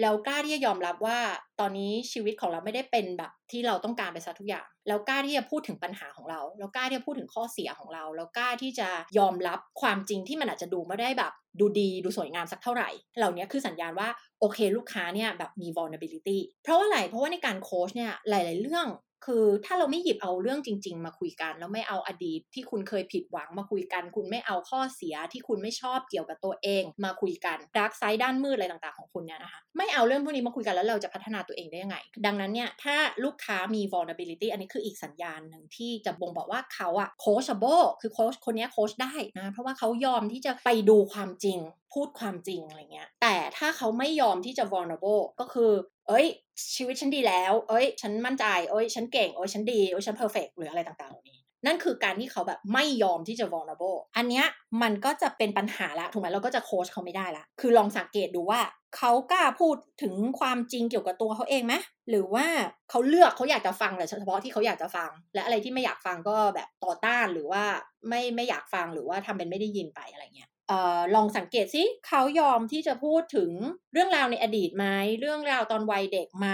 [0.00, 1.18] แล้วกล้าที่จะยอมรับว่า
[1.60, 14.08] ตอนนี้ชีวิตของเราไม่ได้เป็นแบบที่เราต้องการไปซะทุกอย่าง แล้วกล้าที่จะพูดถึงปัญหาของเรา แล้วกล้าที่จะพูดถึงข้อเสียของเรา แล้วกล้าที่จะยอมรับความจริงที่มันอาจจะดูไม่ได้แบบ ดูดีดูสวยงามสักเท่าไหร่ เหล่านี้คือสัญญาณว่า
[14.40, 18.86] โอเคลูกค้าเนี่ยแบบมี vulnerability เพราะว่าอะไรเพราะว่าในการโค้ชเนี่ยหลาย ๆ เรื่อง
[19.26, 41.60] คือถ้าเราไม่หยิบเอาเรื่องจริง ๆ มาคุยกัน แล้วไม่เอาอดีตที่คุณเคยผิดหวังมาคุยกัน คุณไม่เอาข้อเสียที่คุณไม่ชอบเกี่ยวกับตัวเองมาคุยกันดาร์กไซด์ด้านมืดอะไรต่างๆของคุณเนี่ยนะคะไม่เอาเรื่องพวกนี้มาคุยกันแล้วเราจะพัฒนาตัวเองได้ยังไง ดังนั้นเนี่ยถ้าลูกค้ามี vulnerability อันนี้คืออีกสัญญาณหนึ่งที่จะบ่งบอกว่าเขาอะ coachable คือโค้ชคนนี้โค้ชได้นะเพราะว่าเขายอมที่จะไปดูความจริง
[41.96, 45.70] พูดความจริงอะไรเงี้ย แต่ถ้าเขาไม่ยอมที่จะ vulnerable ก็คือ
[46.10, 46.26] เอ้ย
[46.74, 54.46] ชีวิตฉันดีแล้ว เอ้ย ฉันมั่นใจ เอ้ย ฉันเก่ง เอ้ย ฉันดี เอ้ย ฉันเพอร์เฟกหรืออะไรต่างๆเหล่านี้ นั่นคือการที่เขาแบบไม่ยอมที่จะ vulnerable อันเนี้ย
[54.82, 58.60] มันก็จะเป็นปัญหาละ ถูกไหมเราก็จะโค้ชเขาไม่ได้ละ คือลองสังเกตดูว่า
[58.96, 61.74] เขากล้าพูดถึงความจริงเกี่ยวกับตัวเขาเองไหม
[62.10, 62.46] หรือว่า
[62.90, 67.62] เขาเลือกเขาอยากจะฟังแต่เฉพาะที่เขาอยากจะฟัง และอะไรที่ไม่อยากฟังก็แบบต่อต้านหรือว่า
[68.08, 73.50] ไม่ไม่อยากฟังหรือว่าทำเป็นไม่ได้ยินไปอะไรเงี้ย ออลองสังเกตสิเขายอมที่จะพูดถึง
[73.92, 74.86] เรื่องราวในอดีตไหม
[75.20, 76.48] เรื่องราวตอนวัยเด็กไหม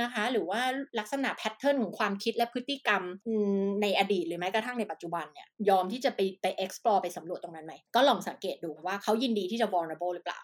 [0.00, 0.62] นะคะ หรือว่า
[0.98, 3.02] ลักษณะแพทเทิร์นของความคิดและพฤติกรรม
[3.82, 10.40] ในอดีตหรือแม้กระทั่งในปัจจุบันเนี่ยยอมที่จะไปไป explore ไปสำรวจตรงนั้นไหมก็ลองสังเกตดูว่าเขายินดีที่จะ vulnerable หรือเปล่า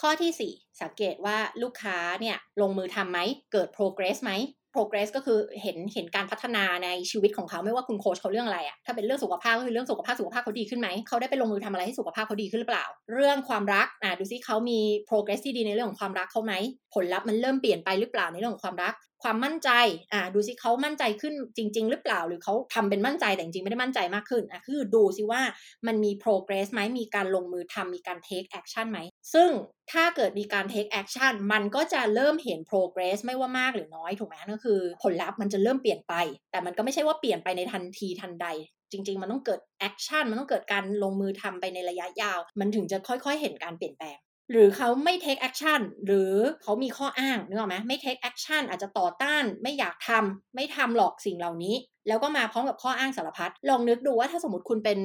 [0.00, 3.18] ข้อที่ 4 สังเกตว่าลูกค้าเนี่ยลงมือทำไหม
[3.52, 4.32] เกิด progress ไหม
[4.74, 12.84] progress ก็คือเห็นเห็นการพัฒนาในชีวิตของเขาไม่ว่าคุณโค้ชเขาเรื่องอะไรอะถ้าเป็นเรื่องสุขภาพก็คือเรื่องสุขภาพสุขภาพเขาดีขึ้นไหมเขาได้ไปลงมือทำอะไรให้สุขภาพเขาดีขึ้นหรือเปล่า
[13.14, 16.54] เรื่องความรักอะดูซิเขามี progress ที่ดีในเรื่องของความรักเขาไหม
[16.94, 19.70] ผลลัพธ์มันเริ่มเปลี่ยนไปหรือเปล่าในเรื่องของความรัก ความมั่นใจ
[20.12, 25.42] อะดูซิเขามั่นใจขึ้นจริง ๆ หรือเปล่า หรือเขาทำเป็นมั่นใจแต่จริงๆไม่ได้มั่นใจมากขึ้นอะคือดูซิว่า
[25.86, 28.98] มันมี progress ไหมมีการลงมือทำมีการ take action ไหม
[29.34, 29.50] ซึ่ง
[29.92, 36.14] ถ้าเกิดมีการ take action มันก็จะเริ่มเห็น progress ไม่ว่ามากหรือน้อยถูกไหมนั่นคือ ผลลัพธ์มันจะเริ่มเปลี่ยนไป
[36.50, 38.48] แต่มันก็ไม่ใช่ว่าเปลี่ยนไปในทันทีทันใด
[38.92, 44.18] จริง ๆ มันต้องเกิด action มันต้องเกิดการลงมือทำไปในระยะยาว มันถึงจะค่อย ๆ เห็นการเปลี่ยนแปลง
[44.52, 51.76] หรือเขาไม่ take action หรือเขามีข้ออ้างนึกออกไหมไม่ take action อาจจะต่อต้าน ไม่อยากทำไม่ทำหรอกสิ่งเหล่านี้
[52.08, 54.98] แล้วก็มาพร้อมกับข้ออ้างสารพัดลองนึกดูว่าถ้าสมมติคุณเป็น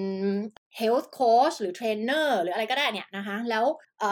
[0.79, 3.65] health coach หรือ trainer หรืออะไรก็ได้เนี่ยนะคะ แล้ว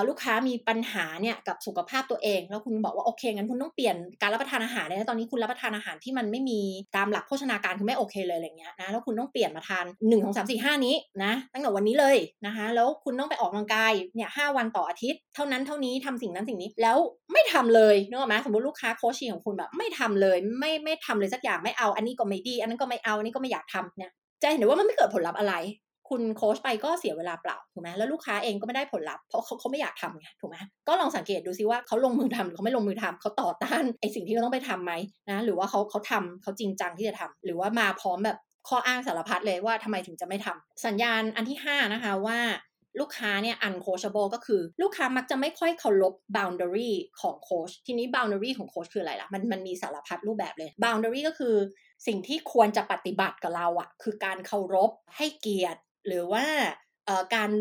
[0.07, 6.59] ลูกค้ามีปัญหาเนี่ยกับสุขภาพตัวเอง แล้วคุณบอกว่าโอเคงั้นคุณต้องเปลี่ยนการรับประทานอาหารเลยนะตอนนี้คุณรับประทานอาหารที่มันไม่มี
[6.95, 16.97] ตามหลักโภชนาการคือไม่โอเคเลยอะไรเงี้ยนะแล้วคุณต้องเปลี่ยนมาทาน1นึ่งของสามสี่ห้านี้นะตั้งแต่วันนี้เลยนะคะ แล้วคุณต้องไปออกกำลังกายเนี่ยห้าวันต่ออาทิตย์ เท่านั้นเท่านี้ทำสิ่งนั้นสิ่งนี้แล้ว
[17.33, 24.11] ไม่ทำเลยนึกออกไหมสมมติลูกค้าโคชชิ่งของคุณแบบไม่ทำเลย ไม่ไม่ทำเลยสักอย่างไม่เอาอันนี้ก็ไม่ดีอันนั้นก็ไม่เอานนี้ก็ไม่อยากทำเนี่ย
[24.41, 25.55] จะเห็นว่ามันไม่เกิดผลลัพธ์อะไร
[26.09, 34.93] คุณโค้ชไปก็เสียเวลาเปล่าถูกไหมแล้วลูกค้าเองก็ไม่ได้ผลลัพธ์เพราะเขาเขาไม่อยากทำไงถูกไหมก็ลองสังเกตดูซิว่าเขาลงมือทำหรือเขาไม่ลงมือทำเขาต่อต้านไอสิ่งที่เขาต้องไปทํำไหม
[35.29, 38.37] นะหรือว่าเขาเขาทำเขาจริงจังที่จะทำหรือว่ามาพร้อมแบบ
[38.67, 42.39] ข้ออ้างสารพัดเลยว่าทำไมถึงจะไม่ทำสัญญาณอันที่ 5 นะคะว่า
[42.99, 51.55] ลูกค้าเนี่ย uncoachable ก็คือลูกค้ามักจะไม่ค่อยเคารพ boundary ของโค้ชทีนี้ boundary ของโค้ชคืออะไรล่ะ มันมันมีสารพัดรูปแบบเลย boundary ก็คือ
[52.05, 56.45] สิ่งที่ควรจะปฏิบัติกับเราอะคือการเคารพให้เกียรติ หรือว่า
[57.35, 57.51] การ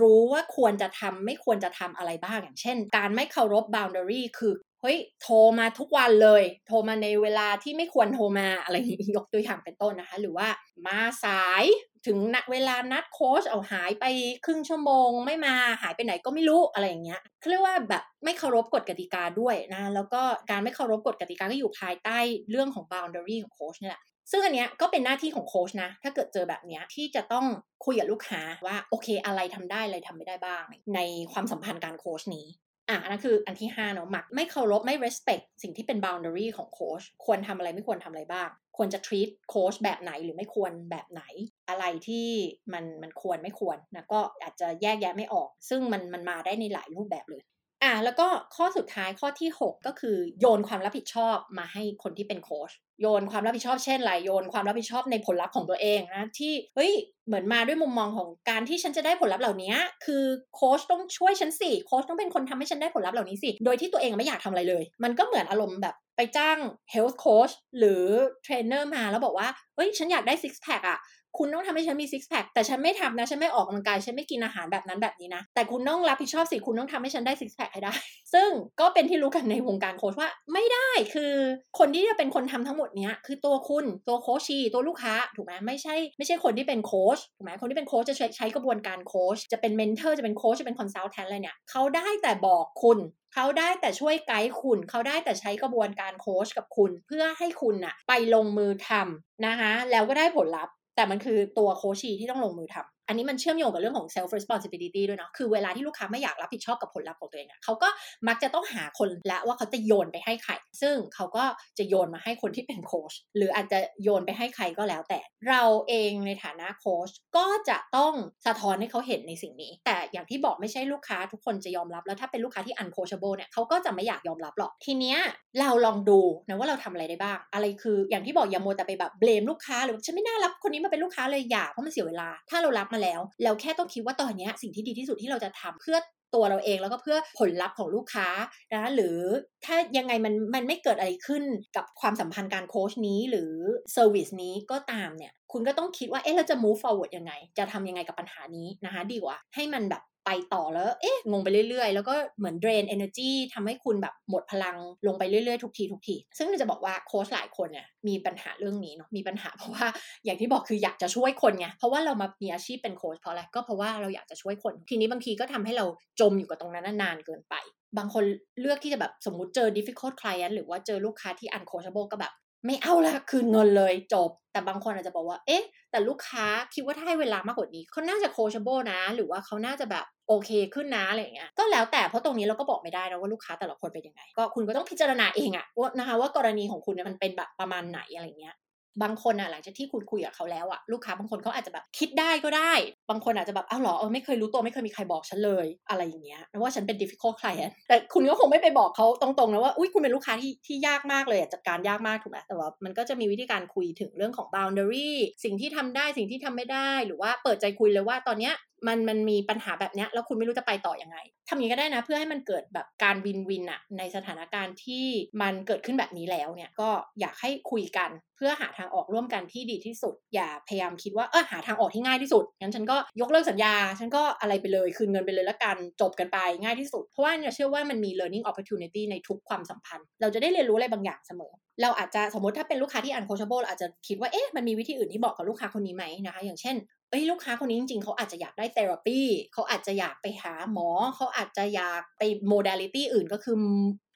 [0.00, 4.52] รู้ว่าควรจะทำไม่ควรจะทำอะไรบ้างอย่างเช่น การไม่เคารพ boundary คือ
[4.84, 8.76] เฮ้ยโทรมาทุกวันเลย โทรมาในเวลาที่ไม่ควรโทรมาอะไร
[9.16, 10.48] ยกตัวอย่างเป็นต้นนะคะ หรือว่า
[10.86, 11.64] มาสาย
[12.06, 14.04] ถึงณเวลานัดโค้ชเอาหายไป
[14.44, 17.20] ครึ่งชั่วโมง ไม่มาหายไปไหนก็ไม่รู้อะไรอย่างเงี้ย
[17.50, 22.18] เรียกว่าแบบไม่เคารพกฎกติกาด้วยนะแล้วก็การไม่เคารพกฎกติกาก็อยู่ภายใต้
[22.50, 27.46] เรื่องของ boundary ของโค้ชนี่แหละซึ่งอันเนี้ยก็เป็นหน้าที่ของโค้ชนะ ถ้าเกิดเจอแบบเนี้ยที่จะต้อง
[27.84, 30.62] คุยกับลูกค้าว่าโอเคอะไรทำได้อะไรทำไม่ได้บ้าง
[30.94, 31.00] ใน
[31.32, 32.46] ความสัมพันธ์การโค้ชนี้
[32.88, 41.22] อะนั่นคืออันที่5เนาะหมักไม่เคารพไม่ respect สิ่งที่เป็น boundary ของโค้ชควรทำอะไรไม่ควรทำอะไรบ้าง ควรจะ treat โค้ชแบบไหนหรือไม่ควรแบบไหน
[41.68, 42.28] อะไรที่
[42.72, 47.42] มันมันควรไม่ควรนะก็อาจจะแยกแยะไม่ออก ซึ่งมันมันมาได้ในหลายรูปแบบเลย
[47.82, 56.92] อะแล้วก็ข้อสุดท้ายข้อที่ 6 ก็คือโยนความรับผิดชอบมาให้คนที่เป็นโค้ช โยนความรับผิดชอบเช่นไรโยนความรับผิดชอบในผลลัพธ์ของตัวเองนะที่เฮ้ย
[57.26, 66.58] เหมือนมาด้วยมุมมองของการที่ฉันจะได้ผลลัพธ์เหล่านี้คือโค้ชต้องช่วยฉันสิโค้ชต้องเป็นคนทำให้ฉันได้ผลลัพธ์เหล่านี้สิโดยที่ตัวเองไม่อยากทำอะไรเลย มันก็เหมือนอารมณ์แบบไปจ้าง
[66.90, 68.04] health coach หรือ
[68.42, 70.98] เทรนเนอร์มาแล้วบอกว่าเฮ้ยฉันอยากได้ซิกแพคอะ
[71.38, 77.94] คุณต้องทำให้ฉันมีซิกแพคแต่ฉันไม่ทำนะ ฉันไม่ออกกำลังกาย ฉันไม่กินอาหารแบบนั้นแบบนี้นะ แต่คุณต้องรับผิดชอบสิ คุณต้องทำให้ฉันได้ซิกแพคให้ได้
[78.34, 78.48] ซึ่ง
[78.80, 81.32] ก็เป็นที่รู้กันในวงการโค้ชว่าไม่ได้ คือ
[81.78, 92.98] คนที่จะเป็นคนทำทั้งหมดเนี้ยคือตัวคุณ ตัว coachee ตัวลูกค้า ถูกไหมไม่ใช่ ไม่ใช่คนที่เป็นโค้ชถูกไหมคนที่เป็นโค้ชจะใช้ใช้กระบวนการโค้ช จะเป็น mentor จะเป็นโค้ช จะเป็น consultant อะไรเนี่ย เขาได้แต่บอกคุณ
[93.34, 107.88] เขาได้แต่ช่วยไกด์คุณ เขาได้แต่ใช้กระบวนการโค้ชกับคุณ เพื่อให้คุณน่ะไปลงมือทำนะคะ แล้วก็ได้ผลลัพธ์ แต่มันคือตัวโคชีที่ต้องลงมือทำ อันนี้มันเชื่อมโยงกับเรื่องของ self responsibility ด้วยเนาะ คือเวลาที่ลูกค้าไม่อยากรับผิดชอบกับผลลัพธ์ของตัวเองอะเขาก็
[108.28, 111.44] มักจะต้องหาคนละว่าเขาจะโยนไปให้ใคร ซึ่งเขาก็
[111.78, 118.14] จะโยนมาให้คนที่เป็นโค้ช หรืออาจจะโยนไปให้ใครก็แล้วแต่ เราเองในฐานะโค้ชก็จะต้อง
[118.46, 125.18] สะท้อนให้เขาเห็นในสิ่งนี้ แต่อย่างที่บอกไม่ใช่ลูกค้าทุกคนจะยอมรับ แล้วถ้าเป็นลูกค้าที่ uncoachable เนี่ยเขาก็จะไม่อยากยอมรับหรอก ทีเนี้ย
[125.60, 135.98] เราลองดูนะว่าเราทำอะไรได้บ้าง อะไรคืออย่างที่บอกอย่าโมแต่ไปแบบเบลมลูกค้าหรือฉันไม่น่ารับคนนี้มาเป็นลูกค้าเลยอย่าเพราะมันเสียเวลา ถ้าเรารับมาแล้ว เราแค่ต้องคิดว่าตอนนี้สิ่งที่ดีที่สุดที่เราจะทำเพื่อ
[136.34, 138.28] ตัวเราเองแล้วก็เพื่อผลลัพธ์ของลูกค้า
[138.74, 139.18] นะหรือ
[139.64, 141.44] ถ้ายังไงมันมันไม่เกิดอะไรขึ้น
[141.76, 143.52] กับความสัมพันธ์การโค้ชนี้หรือ
[143.92, 159.86] เซอร์วิสนี้ก็ตามเนี่ย คุณก็ต้องคิดว่าเอ๊ะเราจะ move forward ยังไง จะทำยังไงกับปัญหานี้นะคะดีกว่า ให้มันแบบ ไปต่อแล้วเอ๊ะงงไปเรื่อยๆ แล้วก็เหมือน drain energy ทำให้คุณแบบหมดพลังลงไปเรื่อยๆ ทุกทีทุกทีซึ่งจะบอกว่าโค้ชหลายคนเนี่ยมีปัญหาเรื่องนี้เนาะมีปัญหาเพราะว่า
[160.24, 165.84] อย่างที่บอกคืออยากจะช่วยคนไงเพราะว่าเรามามีอาชีพเป็นโค้ชเพราะอะไรก็เพราะว่าเราอยากจะช่วยคน ทีนี้บางทีก็ทำให้เรา
[166.20, 167.54] จมอยู่กับตรงนั้นนานเกินไป
[167.98, 168.24] บางคน
[168.60, 172.32] เลือกที่จะแบบสมมุติเจอ difficult client หรือว่าเจอลูกค้าที่ uncoachable ก็แบบ
[172.66, 188.54] ไม่เอาละคืนเงินเลยจบ แต่บางคนอาจจะบอกว่า เอ๊ะ แต่ลูกค้าคิดว่าถ้าให้เวลามากกว่านี้เขาน่าจะโคชเบิลนะ หรือว่าเขาน่าจะแบบ โอเคขึ้นนะอะไรเงี้ยก็แล้วแต่เพราะตรงนี้เราก็บอกไม่ได้นะว่าลูกค้าแต่ละคนเป็นยังไง ก็คุณก็ต้องพิจารณาเองอะว่านะคะว่ากรณีของคุณเนี่ยมันเป็นแบบประมาณไหนอะไรเงี้ย
[189.02, 192.72] บางคนอะหลังจากที่คุณคุยกับเขาแล้วอะลูกค้าบางคนเขาอาจจะแบบคิดได้ก็ได้
[193.10, 205.10] บางคนอาจจะแบบอ้าวเหรอเออไม่เคยรู้ตัวไม่เคยมีใครบอกฉันเลยอะไรอย่างเงี้ยว่าฉันเป็น difficult client แต่คุณก็คงไม่ไปบอกเขาตรงๆนะว่าอุ้ยคุณเป็นลูกค้าที่ที่ยากมากเลยจัดการยากมากถูกไหมแต่ว่ามันก็จะมีวิธีการคุยถึงเรื่องของ boundary
[205.44, 208.54] สิ่งที่ทำได้สิ่งที่ทำไม่ได้ หรือว่าเปิดใจคุยเลยว่าตอนเนี้ย
[208.88, 211.16] มันมันมีปัญหาแบบนี้แล้วคุณไม่รู้จะไปต่ออยังไง
[211.48, 215.06] ทำอย่างนี้ก็ได้นะ เพื่อให้มันเกิดแบบการวินวินอะในสถานการณ์ที่
[215.42, 236.76] มันเกิดขึ้นแบบนี้แล้วเนี่ยก็อยากให้คุยกันเพื่อหาทางออกร่วมกันที่ดีที่สุด อย่าพยายามคิดว่าเออหาทางออกที่ง่ายที่สุดงั้นฉันก็ยกเลิกสัญญา ฉันก็อะไรไปเลย คืนเงินไปเลยละกันจบกันไปง่ายที่สุด เพราะว่าเนี่ยเชื่อว่ามันมี learning opportunity ในทุกความสัมพันธ์ เราจะได้เรียนรู้อะไรบางอย่างเสมอ เราอาจจะสมมติถ้าเป็นลูกค้าที่ uncoachable อาจจะคิดว่าเอ๊ะมันมีวิธีอื่นที่บอกกับลูกค้าคนนี้ไหมนะคะ อย่างเช่น
[237.10, 239.18] เอ้ยลูกค้าคนนี้จริงๆ เขาอาจจะอยากได้ therapy
[239.52, 243.56] เขาอาจจะอยากไปหาหมอ เขาอาจจะอยากไป modality อื่นก็คือ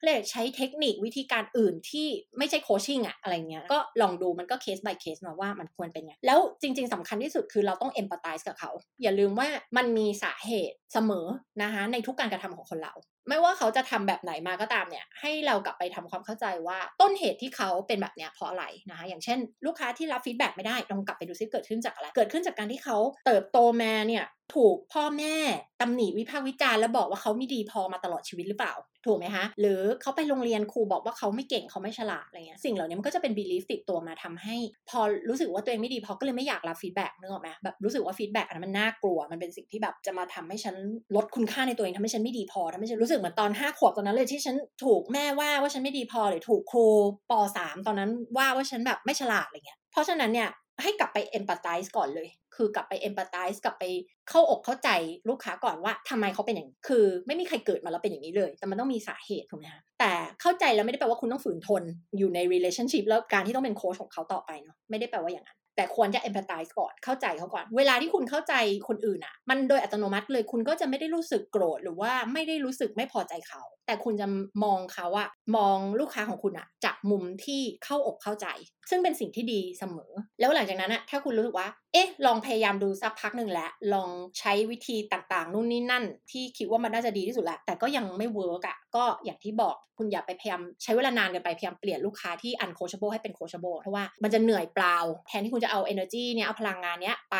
[0.04, 2.06] เลยกใช้เทคนิควิธีการอื่นที่
[2.38, 8.70] ไม่ใช่ coaching อะอะไรเงี้ยก็ลองดูมันก็เคส by เคสนะว่ามันควรเป็นไง แล้วจริง ๆสำคัญที่สุดคือเราต้อง empathize กับเขา
[9.02, 11.26] อย่าลืมว่ามันมีสาเหตุเสมอ
[11.62, 12.92] นะคะในทุกการกระทำของคนเรา
[13.28, 25.36] ไม่ว่าเขาจะทำแบบไหนมาก็ตามเนี่ย ให้เรากลับไปทำความเข้าใจว่าต้นเหตุที่เขาเป็นแบบเนี้ยเพราะอะไรนะคะ อย่างเช่น ลูกค้าที่รับ feedback ไม่ได้ลองกลับไปดูซิเกิดขึ้นจากอะไร เกิดขึ้นจากการที่เขาเติบโตมาเนี่ยถูกพ่อแม่
[25.80, 28.74] ตำหนิวิพากษ์วิจารณ์แล้วบอกว่าเขาไม่ดีพอมาตลอดชีวิตหรือเปล่า
[29.06, 34.56] ถูกไหมคะหรือเขาไปโรงเรียนครูบอกว่าเขาไม่เก่งเขาไม่ฉลาดอะไรเงี้ยสิ่งเหล่านี้มันก็จะเป็น belief ติดตัวมาทำให้
[34.90, 40.76] พอรู้สึกว่าตัวเองไม่ดีพอก็เลยไม่อยากรับ feedback นึกออกไหมแบบรู้สึกว่า feedback อันนั้นมันน่ากลัวมันเป็นสิ่งที่แบบจะมาทำให้ฉัน
[41.16, 46.86] ลดคุณค่าในตัวเองทำให้ฉันไม่ดีพอทำให้ฉันรู้สึกเหมือนตอนห้าขวบตอนนั้นเลยที่ฉันถูกแม่ว่าว่าฉันไม่ดีพอหรือถูกครู
[47.30, 50.48] ปสามตอนนั้นว่าว่าฉันแบบไม่ฉลาดอะไรเงี้ย เพราะฉะนั้นเนี่ย
[50.82, 53.84] ให้กลับไปเอมพัตไตส์ก่อนเลย คือกลับไปเอมพัตไตส์กลับไป
[54.28, 54.88] เข้าอกเข้าใจ
[55.28, 61.82] ลูกค้าก่อนว่าทำไมเขาเป็นอย่างคือ ไม่มีใครเกิดมาแล้วเป็นอย่างนี้เลย แต่มันต้องมีสาเหตุถูกไหมคะแต่เข้าใจแล้วไม่ได้แปลว่าคุณต้องฝืนทน
[62.18, 68.54] อยู่ใน relationship แล้วการที่ต้องเป็นโค้ชของเขาต่อไปเนาะไม่ได้แปลว่าอย่างนั้น แต่ควรจะ empathize ก่อน เข้าใจเขาก่อน เวลาที่คุณเข้าใจ
[68.88, 74.26] คนอื่นอะ่ะ มันโดยอัตโนมัติเลยคุณก็จะไม่ได้รู้สึกโกรธหรือว่าไม่ได้รู้สึกไม่พอใจเขา แต่คุณจะ
[74.64, 78.46] มองเขาอะมองลูกค้าของคุณอะจากมุมที่เข้าอกเข้าใจ
[78.90, 94.96] ซึ่งเป็นสิ่งที่ดีเสมอ แล้วหลังจากนั้นอะถ้าคุณรู้สึกว่า เอ๊ะ ลองพยายามดูสักพักหนึ่งแล้ว ลองใช้วิธีต่างๆ นู่นนี่นั่น ที่คิดว่ามันน่าจะดีที่สุดแล้ว แต่ก็ยังไม่ work อะก็อย่างที่บอกคุณอย่าไปพยายามใช้เวลานานเกินไปพยายามเปลี่ยนลูกค้าที่ uncoachable ให้เป็น coachable เพราะว่ามันจะเหนื่อยเปล่า
[95.28, 97.36] แทนที่คุณจะเอา energy เนี่ยเอาพลังงานเนี้ยไป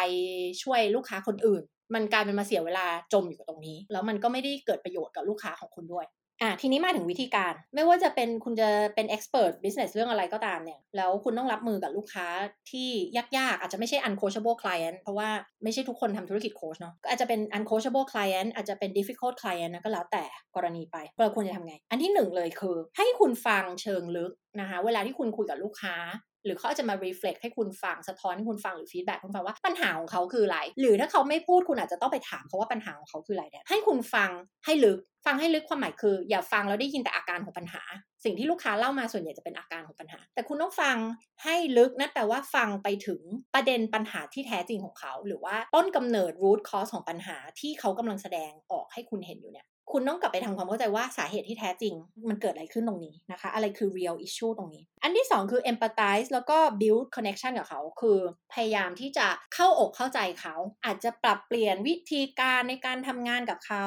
[0.63, 6.07] ช่วยลูกค้าคนอื่นมันกลายเป็นมาเสียเวลาจมอยู่กับตรงนี้ แล้วมันก็ไม่ได้เกิดประโยชน์กับลูกค้าของคุณด้วย
[6.42, 12.27] อะทีนี้มาถึงวิธีการ ไม่ว่าจะเป็นคุณจะเป็น expert business เรื่องอะไรก็ตามเนี่ย แล้วคุณต้องรับมือกับลูกค้า
[12.70, 15.29] ที่ยากๆ อาจจะไม่ใช่ uncoachable client เพราะว่า
[15.62, 20.24] ไม่ใช่ทุกคนทำธุรกิจโค้ชเนาะก็อาจจะเป็น uncoachable client อาจจะเป็น difficult client นะก็แล้วแต่
[20.57, 25.96] กรณีไปเราควรจะทำไง อันที่หนึ่งเลยคือ ให้คุณฟังเชิงลึกนะคะ เวลาที่คุณคุยกับลูกค้า
[26.44, 34.31] หรือเขาจะมา reflect ให้คุณฟังสะท้อนให้คุณฟังหรือ feedback คุณฟังว่าปัญหาของเขาคืออะไร หรือถ้าเขาไม่พูดคุณอาจจะต้องไปถามเขาว่าปัญหาของเขาคืออะไรเนี่ยให้คุณฟัง
[34.64, 37.83] ให้ลึกฟังให้ลึกความหมายคือ อย่าฟังแล้วได้ยินแต่อาการของปัญหา
[38.25, 40.96] สิ่งที่ลูกค้าเล่ามาส่วนใหญ่จะเป็นอาการของปัญหา แต่คุณต้องฟัง
[41.44, 43.21] ให้ลึกนั่นแปลว่าฟังไปถึง
[43.54, 51.95] ประเด็นปัญหาที่แท้จริงของเขา หรือว่าต้นกำเนิด root cause ของปัญหาที่เขากำลังแสดงออกให้คุณเห็นอยู่เนี่ย คุณต้องกลับไปทำความเข้าใจว่าสาเหตุที่แท้จริง
[52.29, 58.19] มันเกิดอะไรขึ้นตรงนี้นะคะ อะไรคือ real issue ตรงนี้ อันที่ 2 คือ empathize แล้วก็ build connection กับเขา คือ
[58.55, 63.87] พยายามที่จะเข้าอกเข้าใจเขา อาจจะปรับเปลี่ยนวิธีการในการทำงานกับเขา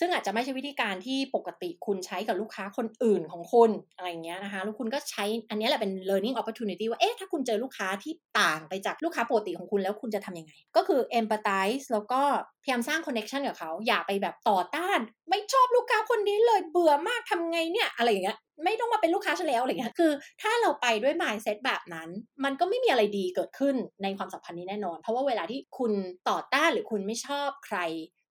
[0.00, 12.22] ซึ่งอาจจะไม่ใช่วิธีการที่ปกติคุณใช้กับลูกค้าคนอื่นของคุณอะไรเงี้ยนะคะแล้วคุณก็ใช้อันนี้แหละเป็น learning opportunity ว่าเอ๊ะถ้าคุณเจอลูกค้าที่ต่างไปจากลูกค้าปกติของคุณแล้วคุณจะทำยังไง ก็คือ empathize แล้วก็
[12.62, 14.98] พยายามสร้าง connection กับเขาอย่าไปแบบต่อต้าน
[15.30, 22.08] ไม่ชอบลูกค้าคนนี้เลยเบื่อมากทำไงเนี่ยอะไรอย่างเงี้ยไม่ต้องมาเป็นลูกค้าฉันแล้วอะไรเงี้ยคือ ถ้าเราไปด้วย mindset แบบนั้น
[22.44, 25.92] มันก็ไม่มีอะไรดีเกิดขึ้นในความสัมพันธ์นี้แน่นอน เพราะว่าเวลาที่คุณ
[26.30, 27.78] ต่อต้านหรือคุณไม่ชอบใคร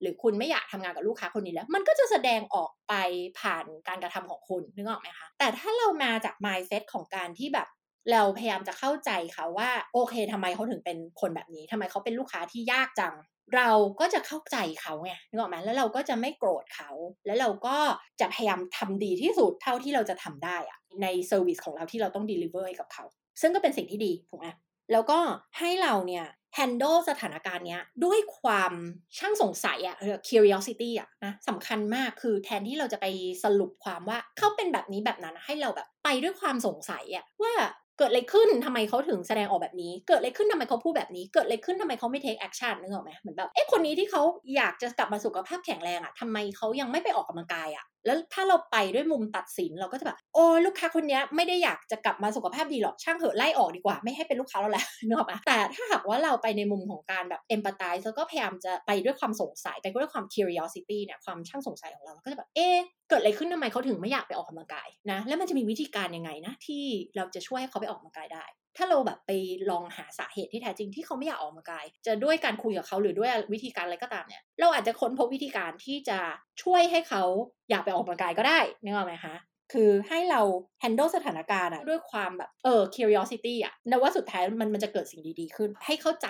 [0.00, 2.94] หรือคุณไม่อยากทำงานกับลูกค้าคนนี้แล้ว มันก็จะแสดงออกไป
[3.40, 7.68] ผ่านการกระทำของคุณนึกออกไหมคะ แต่ถ้าเรามาจาก mindset ของการที่แบบ
[8.12, 13.14] เราพยายามจะเข้าใจเขาว่าโอเคทำไมเขาถึงเป็นคนแบบนี้ทำไมเขาเป็นลูกค้าที่ยากจัง
[13.56, 13.70] เรา
[14.00, 16.90] ก็จะเข้าใจเขาไงนึกออกไหมแล้วเราก็จะไม่โกรธเขา
[17.26, 17.76] แล้วเราก็
[18.20, 23.04] จะพยายามทำดีที่สุดเท่าที่เราจะทำได้อะในเซอร์วิสของเราที่เราต้อง deliver ให้กับเขา
[23.40, 24.46] ซึ่งก็เป็นสิ่งที่ดีถูกไหม
[24.92, 25.18] แล้วก็
[25.58, 26.24] ให้เราเนี่ย
[26.56, 28.72] handle สถานการณ์เนี้ยด้วยความ
[29.18, 29.96] ช่างสงสัยอะ
[30.28, 33.06] curiosity อะนะสำคัญมากคือแทนที่เราจะไป
[33.44, 37.54] สรุปความว่าเขาเป็นแบบนี้แบบนั้นให้เราแบบไปด้วยความสงสัยอะว่า
[37.98, 44.22] เกิดอะไรขึ้นทำไมเขาถึงแสดงออกแบบนี้ เกิดอะไรขึ้นทำไมเขาพูดแบบนี้ เกิดอะไรขึ้นทำไมเขาไม่ take action นึกออกไหมเหมือนแบบ เอ๊ะ คนนี้ที่เขา
[44.56, 62.68] อยากจะกลับมาสุขภาพแข็งแรงอะทำไมเขายังไม่ไปออกกำลังกายอะ แล้วถ้าเราไปด้วยมุมตัดสินเราก็จะแบบโอ้ลูกค้าคนนี้ไม่ได้อยากจะกลับมาสุขภาพดีหรอกช่างเหอะไล่ออกดีกว่าไม่ให้เป็นลูกค้าเราแล้วนึกออกปะแต่ถ้าหากว่าเราไปในมุมของการแบบ empathize แล้วก็พยายามจะไปด้วยความสงสัยไปด้วยความ curiosity เนี่ยความช่างสงสัยของเราก็จะแบบเอ๊
[63.08, 66.84] เกิดอะไรขึ้นทำไมเขาถึงไม่อยากไปออกกำลังกายนะแล้วมันจะมีวิธีการยังไงนะที่
[67.16, 68.44] เราจะช่วยให้เขาไปออกกำลังกายได้
[68.78, 69.30] ถ้าเราแบบไป
[69.70, 76.18] ลองหาสาเหตุที่แท้จริงที่เขาไม่อยากออกกำลังกาย จะด้วยการคุยกับเขาหรือด้วยวิธีการอะไรก็ตามเนี่ย เราอาจจะค้นพบวิธีการที่จะ
[76.62, 77.22] ช่วยให้เขา
[77.70, 79.34] อยากไปออกกำลังกายก็ได้นึกออกไหมคะ
[79.72, 80.40] คือให้เรา
[80.82, 86.28] handle สถานการณ์อะด้วยความแบบเออ curiosity อะนว่าสุดท้ายมันมันจะเกิดสิ่งดีๆขึ้น ให้เข้าใจ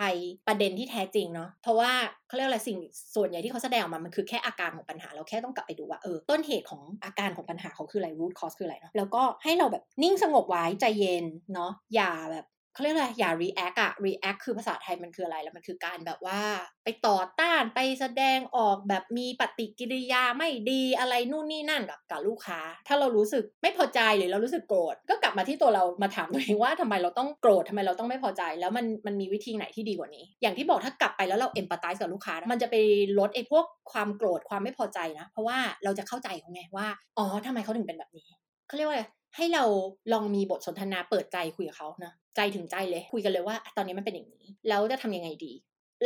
[0.49, 1.93] ประเด็นที่แท้จริงเนาะเพราะว่า
[2.29, 2.79] เขาเรียกอะไรสิ่ง
[3.15, 11.25] ส่วนใหญ่ที่เขาแสดงออกมา มันคือแค่อาการของปัญหา เราแค่ต้องกลับไปดูว่าเออต้นเหตุของอาการของปัญหาเขาคืออะไร root cause คืออะไรเนาะแล้วก็ให้เราแบบนิ่งสงบไว้ใจเย็น
[11.55, 12.47] เนาะอย่าแบบ
[12.79, 16.41] เขาเรียกอะไรอย่า react อะ react คือภาษาไทยมันคืออะไรแล้วมันคือการแบบว่า
[16.85, 32.77] ไปต่อต้านไปแสดงออกแบบมีปฏิกิริยาไม่ดีอะไรนู่นนี่นั่นกับกับลูกค้า ถ้าเรารู้สึกไม่พอใจหรือเรารู้สึกโกรธก็กลับมาที่ตัวเรามาถามตัวเองว่าทำไมเราต้องโกรธทำไมเราต้องไม่พอใจ แล้วมันมันมีวิธีไหนที่ดีกว่านี้ อย่างที่บอกถ้ากลับไปแล้วเรา empathize กับลูกค้า มันจะไป
[33.19, 36.87] ลดไอ้พวกความโกรธความไม่พอใจนะ เพราะว่าเราจะเข้าใจเขาไงว่า
[37.19, 38.29] อ๋อทำไมเขาถึงเป็นแบบนี้
[38.69, 38.99] เขาเรียกว่า
[39.37, 39.65] ให้เรา
[40.13, 45.53] ลองมีบทสนทนาเปิดใจคุยกับเขานะ ใจถึงใจเลย คุยกันเลยว่า ตอนนี้มันเป็นอย่างนี้ แล้วจะทำยังไงดี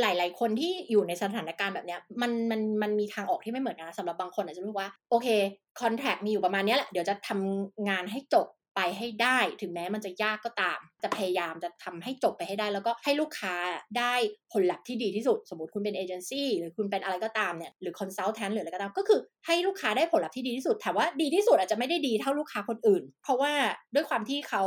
[0.01, 5.29] หลาย ๆ คนที่อยู่ในสถานการณ์แบบนี้มันมันมันมีทางออกที่ไม่เหมือนกันสำหรับบางคนอาจจะรู้ว่า โอเค
[5.81, 13.55] คอนแทคมีอยู่ประมาณนี้แหละเดี๋ยวจะทำงานให้จบ ไปให้ได้ถึงแม้มันจะยากก็ตาม จะพยายามจะทำให้จบไปให้ได้ แล้วก็ให้ลูกค้า
[13.99, 14.15] ได้
[14.53, 23.53] ผลลัพธ์ที่ดีที่สุด สมมติคุณเป็นเอเจนซี่หรือคุณเป็นอะไรก็ตามเนี่ยหรือคอนซัลแทนหรืออะไรก็ตาม ก็คือให้ลูกค้าได้ผลลัพธ์ที่ดีที่สุดถามว่าดีที่สุดอาจจะไม่ได้ดีเท่าลูกค้าคนอื่น เพราะว่า
[23.95, 24.63] ด้วยความที่เขา